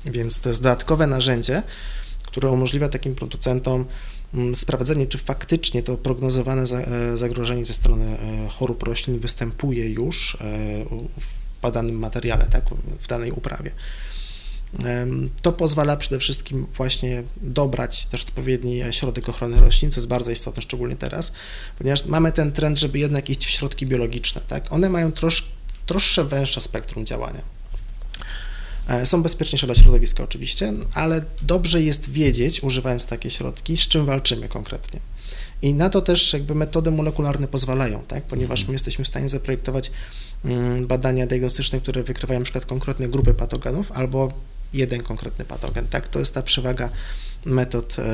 Więc 0.05 0.41
to 0.41 0.49
jest 0.49 0.63
dodatkowe 0.63 1.07
narzędzie, 1.07 1.63
które 2.27 2.51
umożliwia 2.51 2.89
takim 2.89 3.15
producentom 3.15 3.85
mm, 4.35 4.55
sprawdzenie, 4.55 5.07
czy 5.07 5.19
faktycznie 5.19 5.83
to 5.83 5.97
prognozowane 5.97 6.63
e, 6.63 7.17
zagrożenie 7.17 7.65
ze 7.65 7.75
strony 7.75 8.05
e, 8.05 8.49
chorób 8.49 8.83
roślin 8.83 9.19
występuje 9.19 9.91
już 9.91 10.35
e, 10.35 10.39
w 11.63 11.71
danym 11.71 11.99
materiale, 11.99 12.47
tak, 12.47 12.65
w 13.01 13.07
danej 13.07 13.33
uprawie. 13.33 13.71
To 15.43 15.53
pozwala 15.53 15.97
przede 15.97 16.19
wszystkim 16.19 16.67
właśnie 16.77 17.23
dobrać 17.37 18.07
też 18.07 18.23
odpowiedni 18.23 18.81
środek 18.91 19.29
ochrony 19.29 19.61
roślin, 19.61 19.91
co 19.91 20.01
jest 20.01 20.09
bardzo 20.09 20.31
istotne, 20.31 20.63
szczególnie 20.63 20.97
teraz, 20.97 21.33
ponieważ 21.79 22.07
mamy 22.07 22.33
ten 22.33 22.53
trend, 22.53 22.79
żeby 22.79 22.99
jednak 22.99 23.31
iść 23.31 23.47
w 23.47 23.51
środki 23.51 23.87
biologiczne. 23.87 24.41
Tak? 24.49 24.73
One 24.73 24.89
mają 24.89 25.13
trosz, 25.13 25.49
troszkę 25.87 26.25
węższe 26.25 26.61
spektrum 26.61 27.07
działania. 27.07 27.41
E, 28.89 29.07
są 29.07 29.23
bezpieczniejsze 29.23 29.67
dla 29.67 29.75
środowiska 29.75 30.25
oczywiście, 30.25 30.73
ale 30.95 31.25
dobrze 31.43 31.83
jest 31.83 32.11
wiedzieć, 32.11 32.63
używając 32.63 33.07
takie 33.07 33.31
środki, 33.31 33.77
z 33.77 33.89
czym 33.89 34.07
walczymy 34.07 34.49
konkretnie. 34.49 35.01
I 35.63 35.75
na 35.75 35.91
to 35.91 36.01
też 36.01 36.33
jakby 36.33 36.55
metody 36.55 36.91
molekularne 36.91 37.49
pozwalają, 37.49 38.03
tak? 38.03 38.25
ponieważ 38.25 38.67
my 38.67 38.73
jesteśmy 38.73 39.05
w 39.05 39.09
stanie 39.09 39.29
zaprojektować 39.29 39.91
mm, 40.45 40.87
badania 40.87 41.27
diagnostyczne, 41.27 41.81
które 41.81 42.03
wykrywają 42.03 42.41
na 42.41 42.45
przykład 42.45 42.67
konkretne 42.67 43.09
grupy 43.09 43.35
patogenów 43.35 43.93
albo 43.93 44.33
jeden 44.73 45.03
konkretny 45.03 45.45
patogen. 45.45 45.87
Tak, 45.89 46.09
to 46.09 46.19
jest 46.19 46.35
ta 46.35 46.43
przewaga 46.43 46.91
metod, 47.45 47.97
e, 47.99 48.05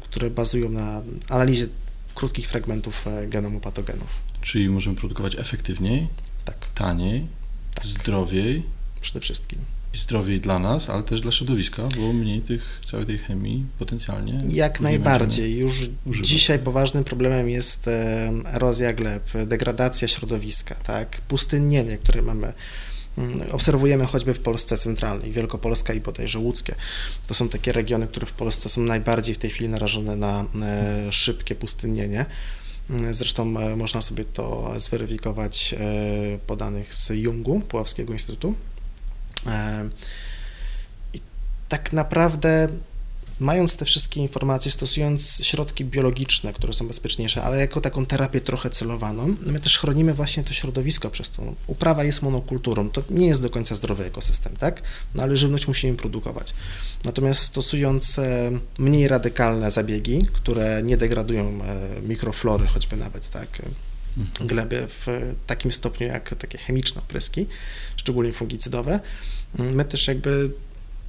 które 0.00 0.30
bazują 0.30 0.70
na 0.70 1.02
analizie 1.28 1.66
krótkich 2.14 2.48
fragmentów 2.48 3.06
e, 3.06 3.26
genomu 3.26 3.60
patogenów. 3.60 4.08
Czyli 4.40 4.68
możemy 4.68 4.96
produkować 4.96 5.36
efektywniej, 5.38 6.08
tak. 6.44 6.56
taniej, 6.74 7.26
tak. 7.74 7.86
zdrowiej. 7.86 8.62
Przede 9.00 9.20
wszystkim. 9.20 9.58
I 9.94 9.98
zdrowiej 9.98 10.40
dla 10.40 10.58
nas, 10.58 10.90
ale 10.90 11.02
też 11.02 11.20
dla 11.20 11.32
środowiska, 11.32 11.88
bo 11.96 12.12
mniej 12.12 12.40
tych, 12.40 12.80
całej 12.90 13.06
tej 13.06 13.18
chemii 13.18 13.64
potencjalnie. 13.78 14.42
Jak 14.48 14.80
najbardziej. 14.80 15.56
Już 15.56 15.90
używać. 16.06 16.28
dzisiaj 16.28 16.58
poważnym 16.58 17.04
problemem 17.04 17.48
jest 17.48 17.88
e, 17.88 18.32
erozja 18.44 18.92
gleb, 18.92 19.30
degradacja 19.46 20.08
środowiska, 20.08 20.74
tak, 20.74 21.20
pustynnienie, 21.20 21.98
które 21.98 22.22
mamy 22.22 22.52
obserwujemy 23.52 24.06
choćby 24.06 24.34
w 24.34 24.40
Polsce 24.40 24.78
centralnej, 24.78 25.32
Wielkopolska 25.32 25.92
i 25.92 26.00
bodajże 26.00 26.38
łódzkie. 26.38 26.74
To 27.26 27.34
są 27.34 27.48
takie 27.48 27.72
regiony, 27.72 28.06
które 28.06 28.26
w 28.26 28.32
Polsce 28.32 28.68
są 28.68 28.80
najbardziej 28.80 29.34
w 29.34 29.38
tej 29.38 29.50
chwili 29.50 29.68
narażone 29.68 30.16
na 30.16 30.44
e, 30.62 31.12
szybkie 31.12 31.54
pustynnienie. 31.54 32.26
Mm, 32.90 33.14
zresztą 33.14 33.58
e, 33.58 33.76
można 33.76 34.02
sobie 34.02 34.24
to 34.24 34.74
zweryfikować 34.76 35.74
e, 35.74 35.78
po 36.46 36.56
danych 36.56 36.94
z 36.94 37.10
Jungu, 37.10 37.60
Puławskiego 37.60 38.12
Instytutu. 38.12 38.54
I 41.14 41.20
tak 41.68 41.92
naprawdę 41.92 42.68
mając 43.40 43.76
te 43.76 43.84
wszystkie 43.84 44.20
informacje, 44.20 44.70
stosując 44.70 45.40
środki 45.44 45.84
biologiczne, 45.84 46.52
które 46.52 46.72
są 46.72 46.86
bezpieczniejsze, 46.86 47.42
ale 47.42 47.60
jako 47.60 47.80
taką 47.80 48.06
terapię 48.06 48.40
trochę 48.40 48.70
celowaną, 48.70 49.36
my 49.46 49.60
też 49.60 49.78
chronimy 49.78 50.14
właśnie 50.14 50.44
to 50.44 50.52
środowisko 50.52 51.10
przez 51.10 51.30
to. 51.30 51.42
Uprawa 51.66 52.04
jest 52.04 52.22
monokulturą, 52.22 52.90
to 52.90 53.02
nie 53.10 53.26
jest 53.26 53.42
do 53.42 53.50
końca 53.50 53.74
zdrowy 53.74 54.04
ekosystem, 54.04 54.56
tak? 54.56 54.82
No 55.14 55.22
ale 55.22 55.36
żywność 55.36 55.68
musimy 55.68 55.96
produkować. 55.96 56.54
Natomiast 57.04 57.40
stosując 57.40 58.18
e, 58.18 58.50
mniej 58.78 59.08
radykalne 59.08 59.70
zabiegi, 59.70 60.26
które 60.32 60.82
nie 60.84 60.96
degradują 60.96 61.62
e, 61.62 62.00
mikroflory, 62.02 62.66
choćby 62.66 62.96
nawet, 62.96 63.30
tak? 63.30 63.62
Mhm. 64.18 64.48
gleby 64.48 64.86
w 64.88 65.06
takim 65.46 65.72
stopniu 65.72 66.06
jak 66.06 66.34
takie 66.34 66.58
chemiczne 66.58 67.00
opryski, 67.00 67.46
szczególnie 67.96 68.32
fungicydowe, 68.32 69.00
my 69.58 69.84
też 69.84 70.08
jakby 70.08 70.50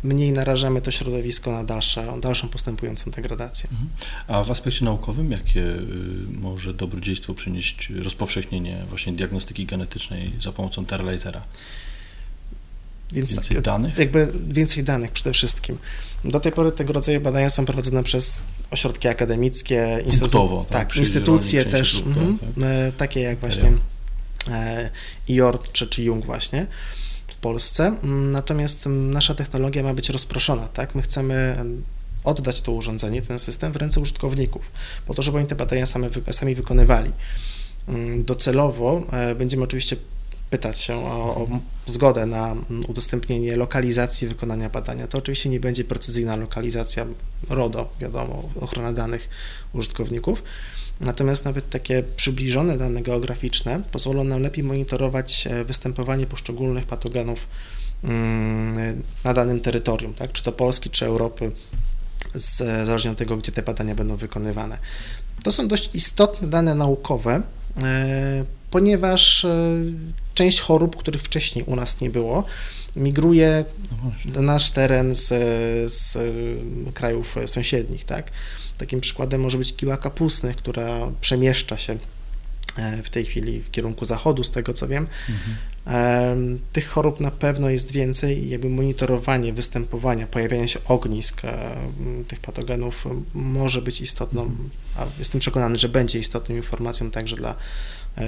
mniej 0.03 0.31
narażamy 0.31 0.81
to 0.81 0.91
środowisko 0.91 1.51
na 1.51 1.63
dalsze, 1.63 2.13
dalszą 2.21 2.49
postępującą 2.49 3.11
degradację. 3.11 3.69
Mhm. 3.71 3.89
A 4.27 4.43
w 4.43 4.51
aspekcie 4.51 4.85
naukowym, 4.85 5.31
jakie 5.31 5.61
y, 5.61 5.85
może 6.41 6.73
dobrodziejstwo 6.73 7.33
przynieść 7.33 7.89
rozpowszechnienie 7.89 8.83
właśnie 8.89 9.13
diagnostyki 9.13 9.65
genetycznej 9.65 10.33
za 10.41 10.51
pomocą 10.51 10.85
Teralizera? 10.85 11.43
Więc 13.11 13.33
więcej 13.33 13.55
tak, 13.55 13.65
danych? 13.65 13.97
Jakby 13.97 14.33
więcej 14.47 14.83
danych 14.83 15.11
przede 15.11 15.33
wszystkim. 15.33 15.77
Do 16.23 16.39
tej 16.39 16.51
pory 16.51 16.71
tego 16.71 16.93
rodzaju 16.93 17.21
badania 17.21 17.49
są 17.49 17.65
prowadzone 17.65 18.03
przez 18.03 18.41
ośrodki 18.71 19.07
akademickie, 19.07 20.03
instytu- 20.05 20.65
tak, 20.65 20.87
tak 20.87 20.97
instytucje 20.97 21.65
też, 21.65 22.01
mhm, 22.01 22.39
tak. 22.39 22.49
E, 22.63 22.91
takie 22.91 23.19
jak 23.19 23.39
właśnie 23.39 23.71
e, 24.47 24.89
IORT 25.27 25.71
czy, 25.71 25.87
czy 25.87 26.03
Jung 26.03 26.25
właśnie. 26.25 26.67
Polsce, 27.41 27.87
mm, 28.03 28.31
natomiast 28.31 28.87
mm, 28.87 29.13
nasza 29.13 29.35
technologia 29.35 29.83
ma 29.83 29.93
być 29.93 30.09
rozproszona, 30.09 30.67
tak? 30.67 30.95
My 30.95 31.01
chcemy 31.01 31.33
mm, 31.33 31.83
oddać 32.23 32.61
to 32.61 32.71
urządzenie, 32.71 33.21
ten 33.21 33.39
system 33.39 33.71
w 33.71 33.75
ręce 33.75 33.99
użytkowników, 33.99 34.71
po 35.05 35.13
to, 35.13 35.21
żeby 35.21 35.37
oni 35.37 35.47
te 35.47 35.55
badania 35.55 35.85
same, 35.85 36.09
sami 36.31 36.55
wykonywali. 36.55 37.11
Docelowo 38.17 39.03
e, 39.11 39.35
będziemy 39.35 39.63
oczywiście 39.63 39.95
pytać 40.51 40.79
się 40.79 40.95
o, 40.95 41.35
o, 41.35 41.47
zgodę 41.85 42.25
na 42.25 42.55
udostępnienie 42.87 43.57
lokalizacji 43.57 44.27
wykonania 44.27 44.69
badania. 44.69 45.07
To 45.07 45.17
oczywiście 45.17 45.49
nie 45.49 45.59
będzie 45.59 45.83
precyzyjna 45.83 46.35
lokalizacja 46.35 47.05
RODO, 47.49 47.93
wiadomo, 47.99 48.49
ochrona 48.61 48.93
danych 48.93 49.29
użytkowników, 49.73 50.43
Natomiast 51.01 51.45
nawet 51.45 51.69
takie 51.69 52.03
przybliżone 52.15 52.77
dane 52.77 53.01
geograficzne 53.01 53.81
pozwolą 53.91 54.23
nam 54.23 54.41
lepiej 54.41 54.63
monitorować 54.63 55.47
e, 55.47 55.65
występowanie 55.65 56.27
poszczególnych 56.27 56.85
patogenów 56.85 57.47
mm, 58.03 59.03
na 59.23 59.33
danym 59.33 59.59
terytorium, 59.59 60.13
tak? 60.13 60.31
czy 60.31 60.43
to 60.43 60.51
Polski, 60.51 60.89
czy 60.89 61.05
Europy, 61.05 61.51
z, 62.33 62.57
zależnie 62.87 63.11
od 63.11 63.17
tego, 63.17 63.37
gdzie 63.37 63.51
te 63.51 63.61
badania 63.61 63.95
będą 63.95 64.15
wykonywane. 64.15 64.77
To 65.43 65.51
są 65.51 65.67
dość 65.67 65.89
istotne 65.95 66.47
dane 66.47 66.75
naukowe, 66.75 67.41
e, 67.83 68.45
ponieważ 68.71 69.45
e, 69.45 69.77
część 70.41 70.59
chorób, 70.59 70.95
których 70.95 71.21
wcześniej 71.21 71.65
u 71.65 71.75
nas 71.75 72.01
nie 72.01 72.09
było, 72.09 72.43
migruje 72.95 73.65
no 74.25 74.31
na 74.33 74.41
nasz 74.41 74.69
teren 74.69 75.15
z, 75.15 75.27
z 75.93 76.17
krajów 76.93 77.35
sąsiednich, 77.45 78.05
tak? 78.05 78.31
Takim 78.77 79.01
przykładem 79.01 79.41
może 79.41 79.57
być 79.57 79.75
kiła 79.75 79.97
kapustnych, 79.97 80.55
która 80.55 81.11
przemieszcza 81.21 81.77
się 81.77 81.97
e, 82.77 83.03
w 83.03 83.09
tej 83.09 83.25
chwili 83.25 83.61
w 83.61 83.71
kierunku 83.71 84.05
zachodu, 84.05 84.43
z 84.43 84.51
tego 84.51 84.73
co 84.73 84.87
wiem. 84.87 85.07
Mhm. 85.29 86.59
Tych 86.73 86.87
chorób 86.87 87.19
na 87.19 87.31
pewno 87.31 87.69
jest 87.69 87.91
więcej 87.91 88.43
i 88.43 88.49
jakby 88.49 88.69
monitorowanie 88.69 89.53
występowania, 89.53 90.27
pojawiania 90.27 90.67
się 90.67 90.79
ognisk 90.85 91.45
e, 91.45 91.75
tych 92.27 92.39
patogenów 92.39 93.07
może 93.33 93.81
być 93.81 94.01
istotną, 94.01 94.41
mhm. 94.41 94.69
a 94.97 95.05
jestem 95.19 95.41
przekonany, 95.41 95.77
że 95.77 95.89
będzie 95.89 96.19
istotną 96.19 96.55
informacją 96.55 97.11
także 97.11 97.35
dla 97.35 97.55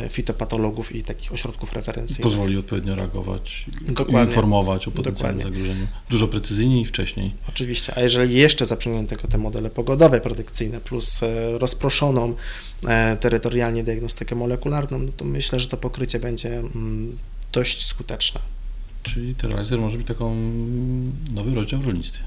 fitopatologów 0.09 0.95
i 0.95 1.03
takich 1.03 1.33
ośrodków 1.33 1.73
referencyjnych. 1.73 2.23
Pozwoli 2.23 2.57
odpowiednio 2.57 2.95
reagować, 2.95 3.65
Dokładnie. 3.81 4.29
informować 4.29 4.87
o 4.87 4.91
potencjalnym 4.91 5.37
Dokładnie. 5.37 5.61
zagrożeniu. 5.61 5.87
Dużo 6.09 6.27
precyzyjniej 6.27 6.81
i 6.81 6.85
wcześniej. 6.85 7.33
Oczywiście, 7.49 7.97
a 7.97 8.01
jeżeli 8.01 8.35
jeszcze 8.35 8.65
zaprzęgniemy 8.65 9.07
tego 9.07 9.27
te 9.27 9.37
modele 9.37 9.69
pogodowe, 9.69 10.21
predykcyjne, 10.21 10.79
plus 10.79 11.23
e, 11.23 11.57
rozproszoną 11.57 12.35
e, 12.87 13.17
terytorialnie 13.17 13.83
diagnostykę 13.83 14.35
molekularną, 14.35 14.99
no 14.99 15.11
to 15.17 15.25
myślę, 15.25 15.59
że 15.59 15.67
to 15.67 15.77
pokrycie 15.77 16.19
będzie 16.19 16.59
mm, 16.59 17.17
dość 17.51 17.85
skuteczne. 17.85 18.41
Czyli 19.03 19.35
terrorizer 19.35 19.79
może 19.79 19.97
być 19.97 20.07
taką 20.07 20.31
mm, 20.31 21.11
nowy 21.33 21.55
rozdział 21.55 21.81
w 21.81 21.85
rolnictwie. 21.85 22.23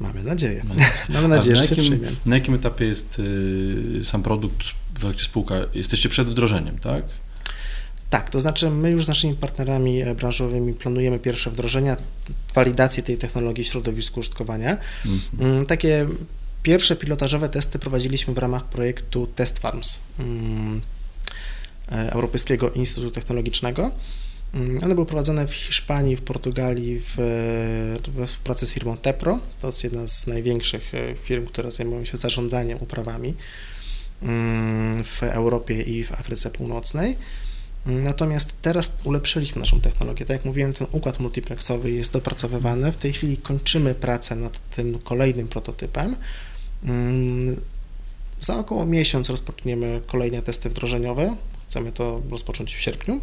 Mamy 0.00 0.22
nadzieję. 0.22 0.64
Mamy 1.08 1.28
nadzieję, 1.36 1.56
że 1.56 1.64
jakim, 1.64 2.00
Na 2.26 2.36
jakim 2.36 2.54
etapie 2.54 2.84
jest 2.84 3.18
y, 3.18 4.00
sam 4.04 4.22
produkt, 4.22 4.66
w 4.98 5.04
efekcie 5.04 5.24
spółka? 5.24 5.54
Jesteście 5.74 6.08
przed 6.08 6.30
wdrożeniem, 6.30 6.78
tak? 6.78 7.04
Tak, 8.10 8.30
to 8.30 8.40
znaczy 8.40 8.70
my 8.70 8.90
już 8.90 9.04
z 9.04 9.08
naszymi 9.08 9.34
partnerami 9.34 10.02
e, 10.02 10.14
branżowymi 10.14 10.74
planujemy 10.74 11.18
pierwsze 11.18 11.50
wdrożenia, 11.50 11.96
walidację 12.54 13.02
tej 13.02 13.18
technologii 13.18 13.64
w 13.64 13.66
środowisku 13.66 14.20
użytkowania. 14.20 14.78
Mhm. 15.06 15.66
Takie 15.66 16.06
pierwsze 16.62 16.96
pilotażowe 16.96 17.48
testy 17.48 17.78
prowadziliśmy 17.78 18.34
w 18.34 18.38
ramach 18.38 18.64
projektu 18.64 19.26
Test 19.26 19.58
Farms 19.58 20.02
mm, 20.18 20.80
e, 21.92 22.12
Europejskiego 22.12 22.70
Instytutu 22.70 23.10
Technologicznego. 23.10 23.90
Mm, 24.54 24.84
one 24.84 24.94
były 24.94 25.06
prowadzone 25.06 25.46
w 25.46 25.54
Hiszpanii, 25.54 26.16
w 26.16 26.22
Portugalii 26.22 27.00
w, 27.00 27.16
we 28.08 28.26
współpracy 28.26 28.66
z 28.66 28.74
firmą 28.74 28.96
Tepro. 28.96 29.38
To 29.60 29.66
jest 29.66 29.84
jedna 29.84 30.06
z 30.06 30.26
największych 30.26 30.94
e, 30.94 31.14
firm, 31.14 31.46
które 31.46 31.70
zajmują 31.70 32.04
się 32.04 32.16
zarządzaniem 32.16 32.78
uprawami 32.80 33.34
mm, 34.22 35.04
w 35.04 35.22
Europie 35.22 35.82
i 35.82 36.04
w 36.04 36.12
Afryce 36.12 36.50
Północnej. 36.50 37.16
Mm, 37.86 38.04
natomiast 38.04 38.54
teraz 38.62 38.92
ulepszyliśmy 39.04 39.60
naszą 39.60 39.80
technologię. 39.80 40.24
Tak 40.24 40.36
jak 40.36 40.44
mówiłem, 40.44 40.72
ten 40.72 40.86
układ 40.90 41.20
multiplexowy 41.20 41.90
jest 41.90 42.12
dopracowywany. 42.12 42.92
W 42.92 42.96
tej 42.96 43.12
chwili 43.12 43.36
kończymy 43.36 43.94
pracę 43.94 44.36
nad 44.36 44.70
tym 44.70 44.98
kolejnym 44.98 45.48
prototypem. 45.48 46.16
Za 48.40 48.56
około 48.56 48.86
miesiąc 48.86 49.30
rozpoczniemy 49.30 50.00
kolejne 50.06 50.42
testy 50.42 50.70
wdrożeniowe. 50.70 51.36
Chcemy 51.68 51.92
to 51.92 52.22
rozpocząć 52.30 52.74
w 52.74 52.80
sierpniu 52.80 53.20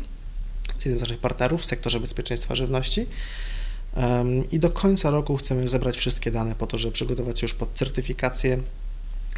z 0.78 0.86
jednym 0.86 0.98
z 0.98 1.02
naszych 1.02 1.20
partnerów 1.20 1.62
w 1.62 1.66
sektorze 1.66 2.00
bezpieczeństwa 2.00 2.56
żywności. 2.56 3.06
I 4.52 4.60
do 4.60 4.70
końca 4.70 5.12
roku 5.12 5.38
chcemy 5.38 5.68
zebrać 5.68 5.98
wszystkie 5.98 6.32
dane 6.32 6.56
po 6.56 6.68
to, 6.68 6.78
żeby 6.78 6.92
przygotować 6.92 7.40
się 7.40 7.46
już 7.46 7.54
pod 7.54 7.74
certyfikację 7.74 8.62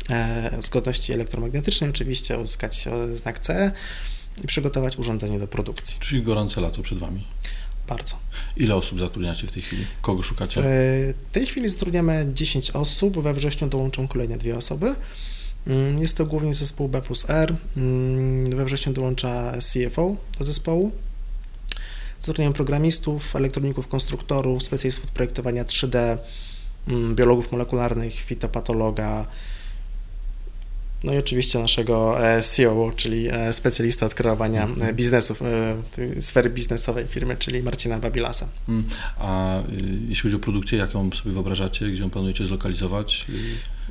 e, 0.10 0.52
zgodności 0.60 1.14
elektromagnetycznej, 1.14 1.90
oczywiście 1.90 2.38
uzyskać 2.38 2.88
e, 2.88 3.16
znak 3.16 3.40
CE 3.40 3.72
i 4.44 4.48
przygotować 4.48 4.98
urządzenie 4.98 5.40
do 5.40 5.48
produkcji. 5.48 6.00
Czyli 6.00 6.22
gorące 6.22 6.62
lato 6.62 6.82
przed 6.82 7.00
Wami. 7.00 7.28
Bardzo. 7.88 8.16
Ile 8.58 8.76
osób 8.76 9.00
zatrudniacie 9.00 9.48
w 9.48 9.52
tej 9.52 9.64
chwili? 9.64 9.86
Kogo 10.02 10.24
szukacie? 10.24 10.62
W 10.62 11.14
tej 11.32 11.46
chwili 11.46 11.70
zatrudniamy 11.70 12.28
10 12.34 12.72
osób, 12.72 13.24
we 13.24 13.34
wrześniu 13.34 13.68
dołączą 13.68 14.08
kolejne 14.08 14.38
dwie 14.38 14.58
osoby. 14.58 14.96
Mm, 15.68 15.98
jest 16.00 16.18
to 16.18 16.26
głównie 16.26 16.54
zespół 16.54 16.90
B 16.90 17.02
plus 17.02 17.30
R. 17.30 17.56
Mm, 17.78 18.46
we 18.46 18.66
wrześniu 18.66 18.94
dołącza 18.94 19.54
CFO 19.60 20.16
do 20.40 20.46
zespołu. 20.46 20.92
Zatrudniam 22.22 22.54
programistów, 22.54 23.36
elektroników, 23.36 23.88
konstruktorów, 23.88 24.64
specjalistów 24.64 25.06
od 25.06 25.12
projektowania 25.12 25.64
3D, 25.64 26.18
mm, 26.88 27.16
biologów 27.16 27.52
molekularnych, 27.52 28.14
fitopatologa, 28.14 29.28
no 31.04 31.14
i 31.14 31.18
oczywiście 31.18 31.60
naszego 31.60 32.28
e, 32.28 32.44
CEO, 32.44 32.92
czyli 32.96 33.28
e, 33.32 33.54
specjalista 33.54 34.06
od 34.06 34.14
kreowania 34.14 34.64
mm. 34.64 34.96
biznesów, 34.96 35.42
sfery 36.20 36.50
biznesowej 36.50 37.08
firmy, 37.08 37.38
czyli 37.38 37.64
Marcina 37.64 38.00
Babilasa. 38.00 38.48
Mm. 38.70 38.84
A 39.18 39.62
jeśli 40.08 40.24
chodzi 40.24 40.36
o 40.36 40.40
produkcję, 40.40 40.78
jaką 40.78 41.12
sobie 41.12 41.32
wyobrażacie, 41.32 41.88
gdzie 41.88 42.02
ją 42.02 42.10
planujecie 42.10 42.46
zlokalizować? 42.46 43.28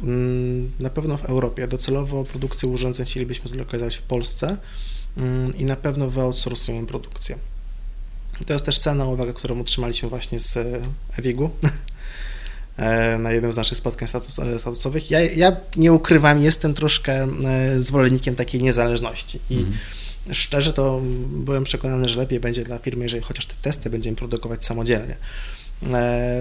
Mm, 0.02 0.70
na 0.80 0.90
pewno 0.90 1.16
w 1.16 1.24
Europie. 1.24 1.66
Docelowo 1.66 2.24
produkcję 2.24 2.68
urządzeń 2.68 3.06
chcielibyśmy 3.06 3.48
zlokalizować 3.50 3.96
w 3.96 4.02
Polsce 4.02 4.56
i 5.58 5.64
na 5.64 5.76
pewno 5.76 6.10
wyoutsourcujemy 6.10 6.86
produkcję. 6.86 7.38
To 8.46 8.52
jest 8.52 8.64
też 8.64 8.78
cena 8.78 9.04
uwaga, 9.04 9.32
którą 9.32 9.60
otrzymaliśmy 9.60 10.08
właśnie 10.08 10.38
z 10.38 10.58
Ewigu 11.18 11.50
e, 12.76 13.18
na 13.18 13.32
jednym 13.32 13.52
z 13.52 13.56
naszych 13.56 13.78
spotkań 13.78 14.08
status, 14.08 14.38
e, 14.38 14.58
statusowych. 14.58 15.10
Ja, 15.10 15.20
ja 15.20 15.56
nie 15.76 15.92
ukrywam, 15.92 16.40
jestem 16.40 16.74
troszkę 16.74 17.12
e, 17.22 17.80
zwolennikiem 17.80 18.34
takiej 18.34 18.62
niezależności 18.62 19.40
i 19.50 19.58
mhm. 19.58 19.76
szczerze 20.32 20.72
to 20.72 21.00
byłem 21.28 21.64
przekonany, 21.64 22.08
że 22.08 22.18
lepiej 22.18 22.40
będzie 22.40 22.64
dla 22.64 22.78
firmy, 22.78 23.04
jeżeli 23.04 23.22
chociaż 23.22 23.46
te 23.46 23.54
testy 23.62 23.90
będziemy 23.90 24.16
produkować 24.16 24.64
samodzielnie. 24.64 25.16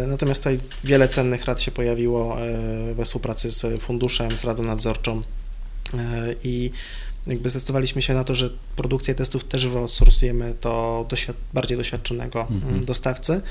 Natomiast 0.07 0.41
tutaj 0.41 0.59
wiele 0.83 1.07
cennych 1.07 1.45
rad 1.45 1.61
się 1.61 1.71
pojawiło 1.71 2.37
we 2.93 3.05
współpracy 3.05 3.51
z 3.51 3.81
funduszem, 3.81 4.37
z 4.37 4.43
radą 4.43 4.63
nadzorczą 4.63 5.23
i 6.43 6.71
jakby 7.29 7.49
zdecydowaliśmy 7.49 8.01
się 8.01 8.13
na 8.13 8.23
to, 8.23 8.35
że 8.35 8.49
produkcję 8.75 9.15
testów 9.15 9.43
też 9.43 9.67
wyoutsourcujemy 9.67 10.55
do 10.61 11.05
doświad 11.09 11.35
bardziej 11.53 11.77
doświadczonego 11.77 12.41
mhm. 12.41 12.73
Mm, 12.73 12.85
dostawcy. 12.85 13.41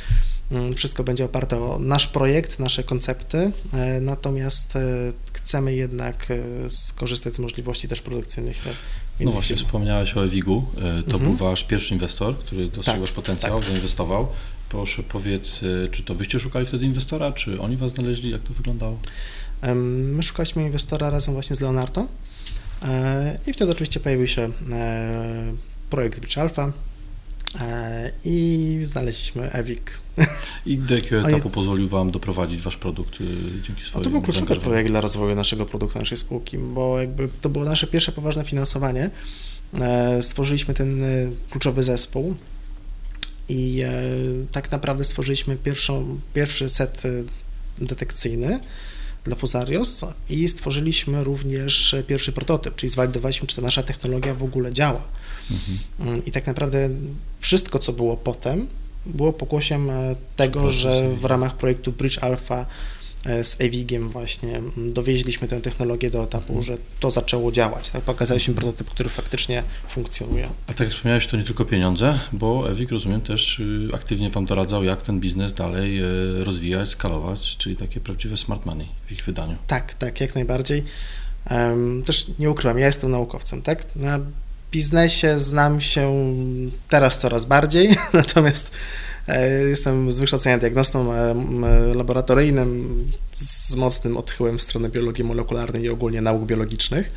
Mm, 0.51 0.75
wszystko 0.75 1.05
będzie 1.05 1.25
oparte 1.25 1.63
o 1.63 1.79
nasz 1.79 2.07
projekt, 2.07 2.59
nasze 2.59 2.83
koncepty, 2.83 3.53
e, 3.73 4.01
natomiast 4.01 4.77
e, 4.77 5.13
chcemy 5.33 5.75
jednak 5.75 6.31
e, 6.31 6.71
skorzystać 6.71 7.35
z 7.35 7.39
możliwości 7.39 7.89
też 7.89 8.01
produkcyjnych. 8.01 8.65
No 9.21 9.31
właśnie, 9.31 9.57
firm. 9.57 9.67
wspomniałeś 9.67 10.17
o 10.17 10.25
Ewigu. 10.25 10.67
To 11.09 11.17
mhm. 11.17 11.23
był 11.23 11.35
wasz 11.35 11.65
pierwszy 11.65 11.95
inwestor, 11.95 12.39
który 12.39 12.69
dostrzegł 12.69 13.07
tak, 13.07 13.15
potencjał, 13.15 13.61
tak. 13.61 13.69
zainwestował. 13.69 14.29
Proszę 14.69 15.03
powiedz, 15.03 15.61
czy 15.91 16.03
to 16.03 16.15
wyście 16.15 16.41
szukali 16.41 16.67
wtedy 16.67 16.87
inwestora, 16.87 17.33
czy 17.33 17.61
oni 17.61 17.77
was 17.77 17.93
znaleźli, 17.93 18.31
jak 18.31 18.43
to 18.43 18.53
wyglądało? 18.55 18.99
My 19.75 20.23
szukaliśmy 20.23 20.63
inwestora 20.63 21.11
razem 21.11 21.35
właśnie 21.35 21.57
z 21.57 21.61
Leonardo. 21.61 22.07
E, 22.83 23.39
I 23.47 23.53
wtedy 23.53 23.73
oczywiście 23.73 24.01
pojawił 24.01 24.27
się 24.27 24.53
e, 24.73 25.55
projekt 25.91 26.21
Bridge 26.21 26.39
Alpha 26.39 26.73
e, 27.61 28.13
i 28.25 28.79
znaleźliśmy 28.83 29.53
EWIC. 29.53 29.81
I 30.67 30.79
do 30.79 30.95
jakiego 30.95 31.21
etapu 31.29 31.51
pozwolił 31.51 31.89
Wam 31.89 32.11
doprowadzić 32.11 32.63
Wasz 32.63 32.77
produkt 32.77 33.19
dzięki 33.67 33.85
swojemu 33.85 34.05
To 34.05 34.11
był 34.11 34.23
kluczowy 34.23 34.57
projekt 34.57 34.91
dla 34.91 35.01
rozwoju 35.01 35.35
naszego 35.35 35.67
produktu, 35.67 35.99
naszej 35.99 36.17
spółki, 36.17 36.59
bo 36.59 37.01
jakby 37.01 37.29
to 37.41 37.49
było 37.49 37.65
nasze 37.65 37.87
pierwsze 37.87 38.13
poważne 38.13 38.45
finansowanie. 38.45 39.11
Stworzyliśmy 40.21 40.75
ten 40.75 41.03
kluczowy 41.51 41.83
zespół 41.83 42.35
i 43.49 43.83
tak 44.53 44.73
naprawdę 44.73 45.05
stworzyliśmy 45.05 45.57
pierwszą, 45.57 46.21
pierwszy 46.35 46.69
set 46.69 47.03
detekcyjny, 47.79 48.61
dla 49.29 49.37
Fusarios 49.37 50.05
i 50.31 50.49
stworzyliśmy 50.49 51.25
również 51.25 51.97
pierwszy 52.07 52.33
prototyp, 52.33 52.75
czyli 52.75 52.91
zwalidowaliśmy, 52.91 53.47
czy 53.47 53.57
ta 53.57 53.63
nasza 53.63 53.83
technologia 53.83 54.35
w 54.35 54.43
ogóle 54.43 54.73
działa. 54.73 55.03
Mhm. 56.01 56.25
I 56.25 56.31
tak 56.31 56.47
naprawdę 56.47 56.89
wszystko, 57.41 57.79
co 57.79 57.93
było 57.93 58.17
potem, 58.17 58.67
było 59.07 59.33
pokłosiem 59.33 59.91
e, 59.91 60.17
tego, 60.37 60.71
że 60.71 61.09
w 61.21 61.25
ramach 61.25 61.57
projektu 61.57 61.93
Bridge 61.93 62.19
Alpha 62.19 62.67
z 63.25 63.57
Ewigiem 63.59 64.09
właśnie 64.09 64.63
dowieźliśmy 64.77 65.49
tę 65.49 65.61
technologię 65.61 66.11
do 66.11 66.23
etapu, 66.23 66.63
że 66.63 66.79
to 67.01 67.11
zaczęło 67.11 67.53
działać. 67.53 67.91
Tak? 67.91 68.03
Pokazaliśmy 68.03 68.55
prototyp, 68.55 68.91
który 68.91 69.09
faktycznie 69.09 69.63
funkcjonuje. 69.89 70.49
A 70.67 70.73
tak 70.73 70.81
jak 70.81 70.91
wspomniałeś, 70.91 71.27
to 71.27 71.37
nie 71.37 71.45
tylko 71.45 71.65
pieniądze, 71.65 72.19
bo 72.33 72.71
Ewig, 72.71 72.91
rozumiem, 72.91 73.21
też 73.21 73.59
y, 73.59 73.89
aktywnie 73.95 74.31
Wam 74.31 74.47
doradzał, 74.47 74.85
jak 74.85 75.03
ten 75.03 75.21
biznes 75.21 75.53
dalej 75.53 76.03
y, 76.03 76.45
rozwijać, 76.45 76.89
skalować, 76.89 77.57
czyli 77.57 77.77
takie 77.77 78.01
prawdziwe 78.01 78.37
smart 78.37 78.67
money 78.67 78.89
w 79.07 79.13
ich 79.13 79.25
wydaniu. 79.25 79.57
Tak, 79.67 79.95
tak, 79.95 80.21
jak 80.21 80.35
najbardziej. 80.35 80.85
Też 82.05 82.27
nie 82.39 82.51
ukrywam, 82.51 82.79
ja 82.79 82.87
jestem 82.87 83.11
naukowcem, 83.11 83.63
tak? 83.63 83.97
Na 83.97 84.21
biznesie 84.71 85.39
znam 85.39 85.81
się 85.81 86.15
teraz 86.89 87.21
coraz 87.21 87.45
bardziej, 87.45 87.97
natomiast 88.13 88.71
E, 89.29 89.51
jestem 89.51 90.13
z 90.13 90.19
wykształcenia 90.19 90.59
diagnostą 90.59 91.13
e, 91.13 91.35
laboratoryjnym 91.95 93.13
z 93.35 93.77
mocnym 93.77 94.17
odchyłem 94.17 94.59
w 94.59 94.63
stronę 94.63 94.89
biologii 94.89 95.25
molekularnej 95.25 95.83
i 95.83 95.89
ogólnie 95.89 96.23
nauk 96.23 96.45
biologicznych. 96.45 97.11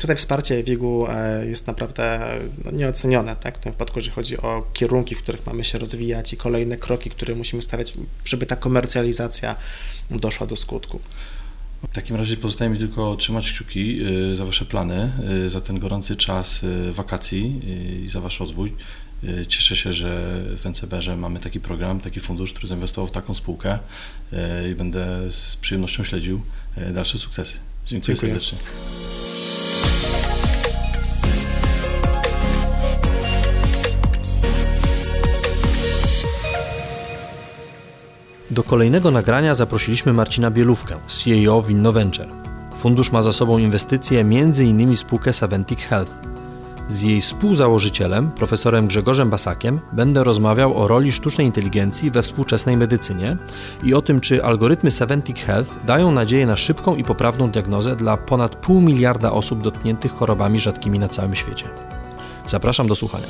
Tutaj 0.00 0.16
wsparcie 0.16 0.62
WIG-u 0.62 1.06
e, 1.06 1.46
jest 1.46 1.66
naprawdę 1.66 2.20
no, 2.64 2.70
nieocenione, 2.70 3.36
tak? 3.36 3.56
w 3.56 3.60
tym 3.60 3.72
wypadku, 3.72 3.98
jeżeli 3.98 4.14
chodzi 4.14 4.38
o 4.38 4.66
kierunki, 4.72 5.14
w 5.14 5.18
których 5.18 5.46
mamy 5.46 5.64
się 5.64 5.78
rozwijać 5.78 6.32
i 6.32 6.36
kolejne 6.36 6.76
kroki, 6.76 7.10
które 7.10 7.34
musimy 7.34 7.62
stawiać, 7.62 7.94
żeby 8.24 8.46
ta 8.46 8.56
komercjalizacja 8.56 9.56
doszła 10.10 10.46
do 10.46 10.56
skutku. 10.56 11.00
W 11.90 11.94
takim 11.94 12.16
razie 12.16 12.36
pozostaje 12.36 12.70
mi 12.70 12.78
tylko 12.78 13.16
trzymać 13.16 13.52
kciuki 13.52 14.00
za 14.36 14.44
Wasze 14.44 14.64
plany, 14.64 15.10
za 15.46 15.60
ten 15.60 15.78
gorący 15.78 16.16
czas 16.16 16.60
wakacji 16.92 17.60
i 18.04 18.08
za 18.08 18.20
Wasz 18.20 18.40
rozwój. 18.40 18.72
Y, 19.28 19.46
cieszę 19.46 19.76
się, 19.76 19.92
że 19.92 20.40
w 20.56 20.66
NCBR 20.66 21.16
mamy 21.16 21.40
taki 21.40 21.60
program, 21.60 22.00
taki 22.00 22.20
fundusz, 22.20 22.52
który 22.52 22.68
zainwestował 22.68 23.08
w 23.08 23.12
taką 23.12 23.34
spółkę 23.34 23.78
y, 24.32 24.70
i 24.70 24.74
będę 24.74 25.30
z 25.30 25.56
przyjemnością 25.56 26.04
śledził 26.04 26.42
y, 26.78 26.92
dalsze 26.92 27.18
sukcesy. 27.18 27.58
Dziękuję, 27.86 28.16
Dziękuję. 28.16 28.40
serdecznie. 28.40 28.58
Do 38.54 38.62
kolejnego 38.62 39.10
nagrania 39.10 39.54
zaprosiliśmy 39.54 40.12
Marcina 40.12 40.50
Bielówkę, 40.50 40.96
CEO 41.06 41.62
w 41.62 41.70
InnoVenture. 41.70 42.28
Fundusz 42.76 43.12
ma 43.12 43.22
za 43.22 43.32
sobą 43.32 43.58
inwestycje 43.58 44.20
m.in. 44.20 44.96
spółkę 44.96 45.32
Saventic 45.32 45.80
Health. 45.80 46.12
Z 46.88 47.02
jej 47.02 47.20
współzałożycielem, 47.20 48.30
profesorem 48.30 48.86
Grzegorzem 48.86 49.30
Basakiem, 49.30 49.80
będę 49.92 50.24
rozmawiał 50.24 50.82
o 50.82 50.88
roli 50.88 51.12
sztucznej 51.12 51.46
inteligencji 51.46 52.10
we 52.10 52.22
współczesnej 52.22 52.76
medycynie 52.76 53.36
i 53.82 53.94
o 53.94 54.02
tym, 54.02 54.20
czy 54.20 54.44
algorytmy 54.44 54.90
Seventic 54.90 55.38
Health 55.38 55.84
dają 55.86 56.12
nadzieję 56.12 56.46
na 56.46 56.56
szybką 56.56 56.96
i 56.96 57.04
poprawną 57.04 57.50
diagnozę 57.50 57.96
dla 57.96 58.16
ponad 58.16 58.56
pół 58.56 58.80
miliarda 58.80 59.32
osób 59.32 59.62
dotkniętych 59.62 60.12
chorobami 60.12 60.60
rzadkimi 60.60 60.98
na 60.98 61.08
całym 61.08 61.34
świecie. 61.34 61.68
Zapraszam 62.46 62.86
do 62.86 62.94
słuchania. 62.94 63.26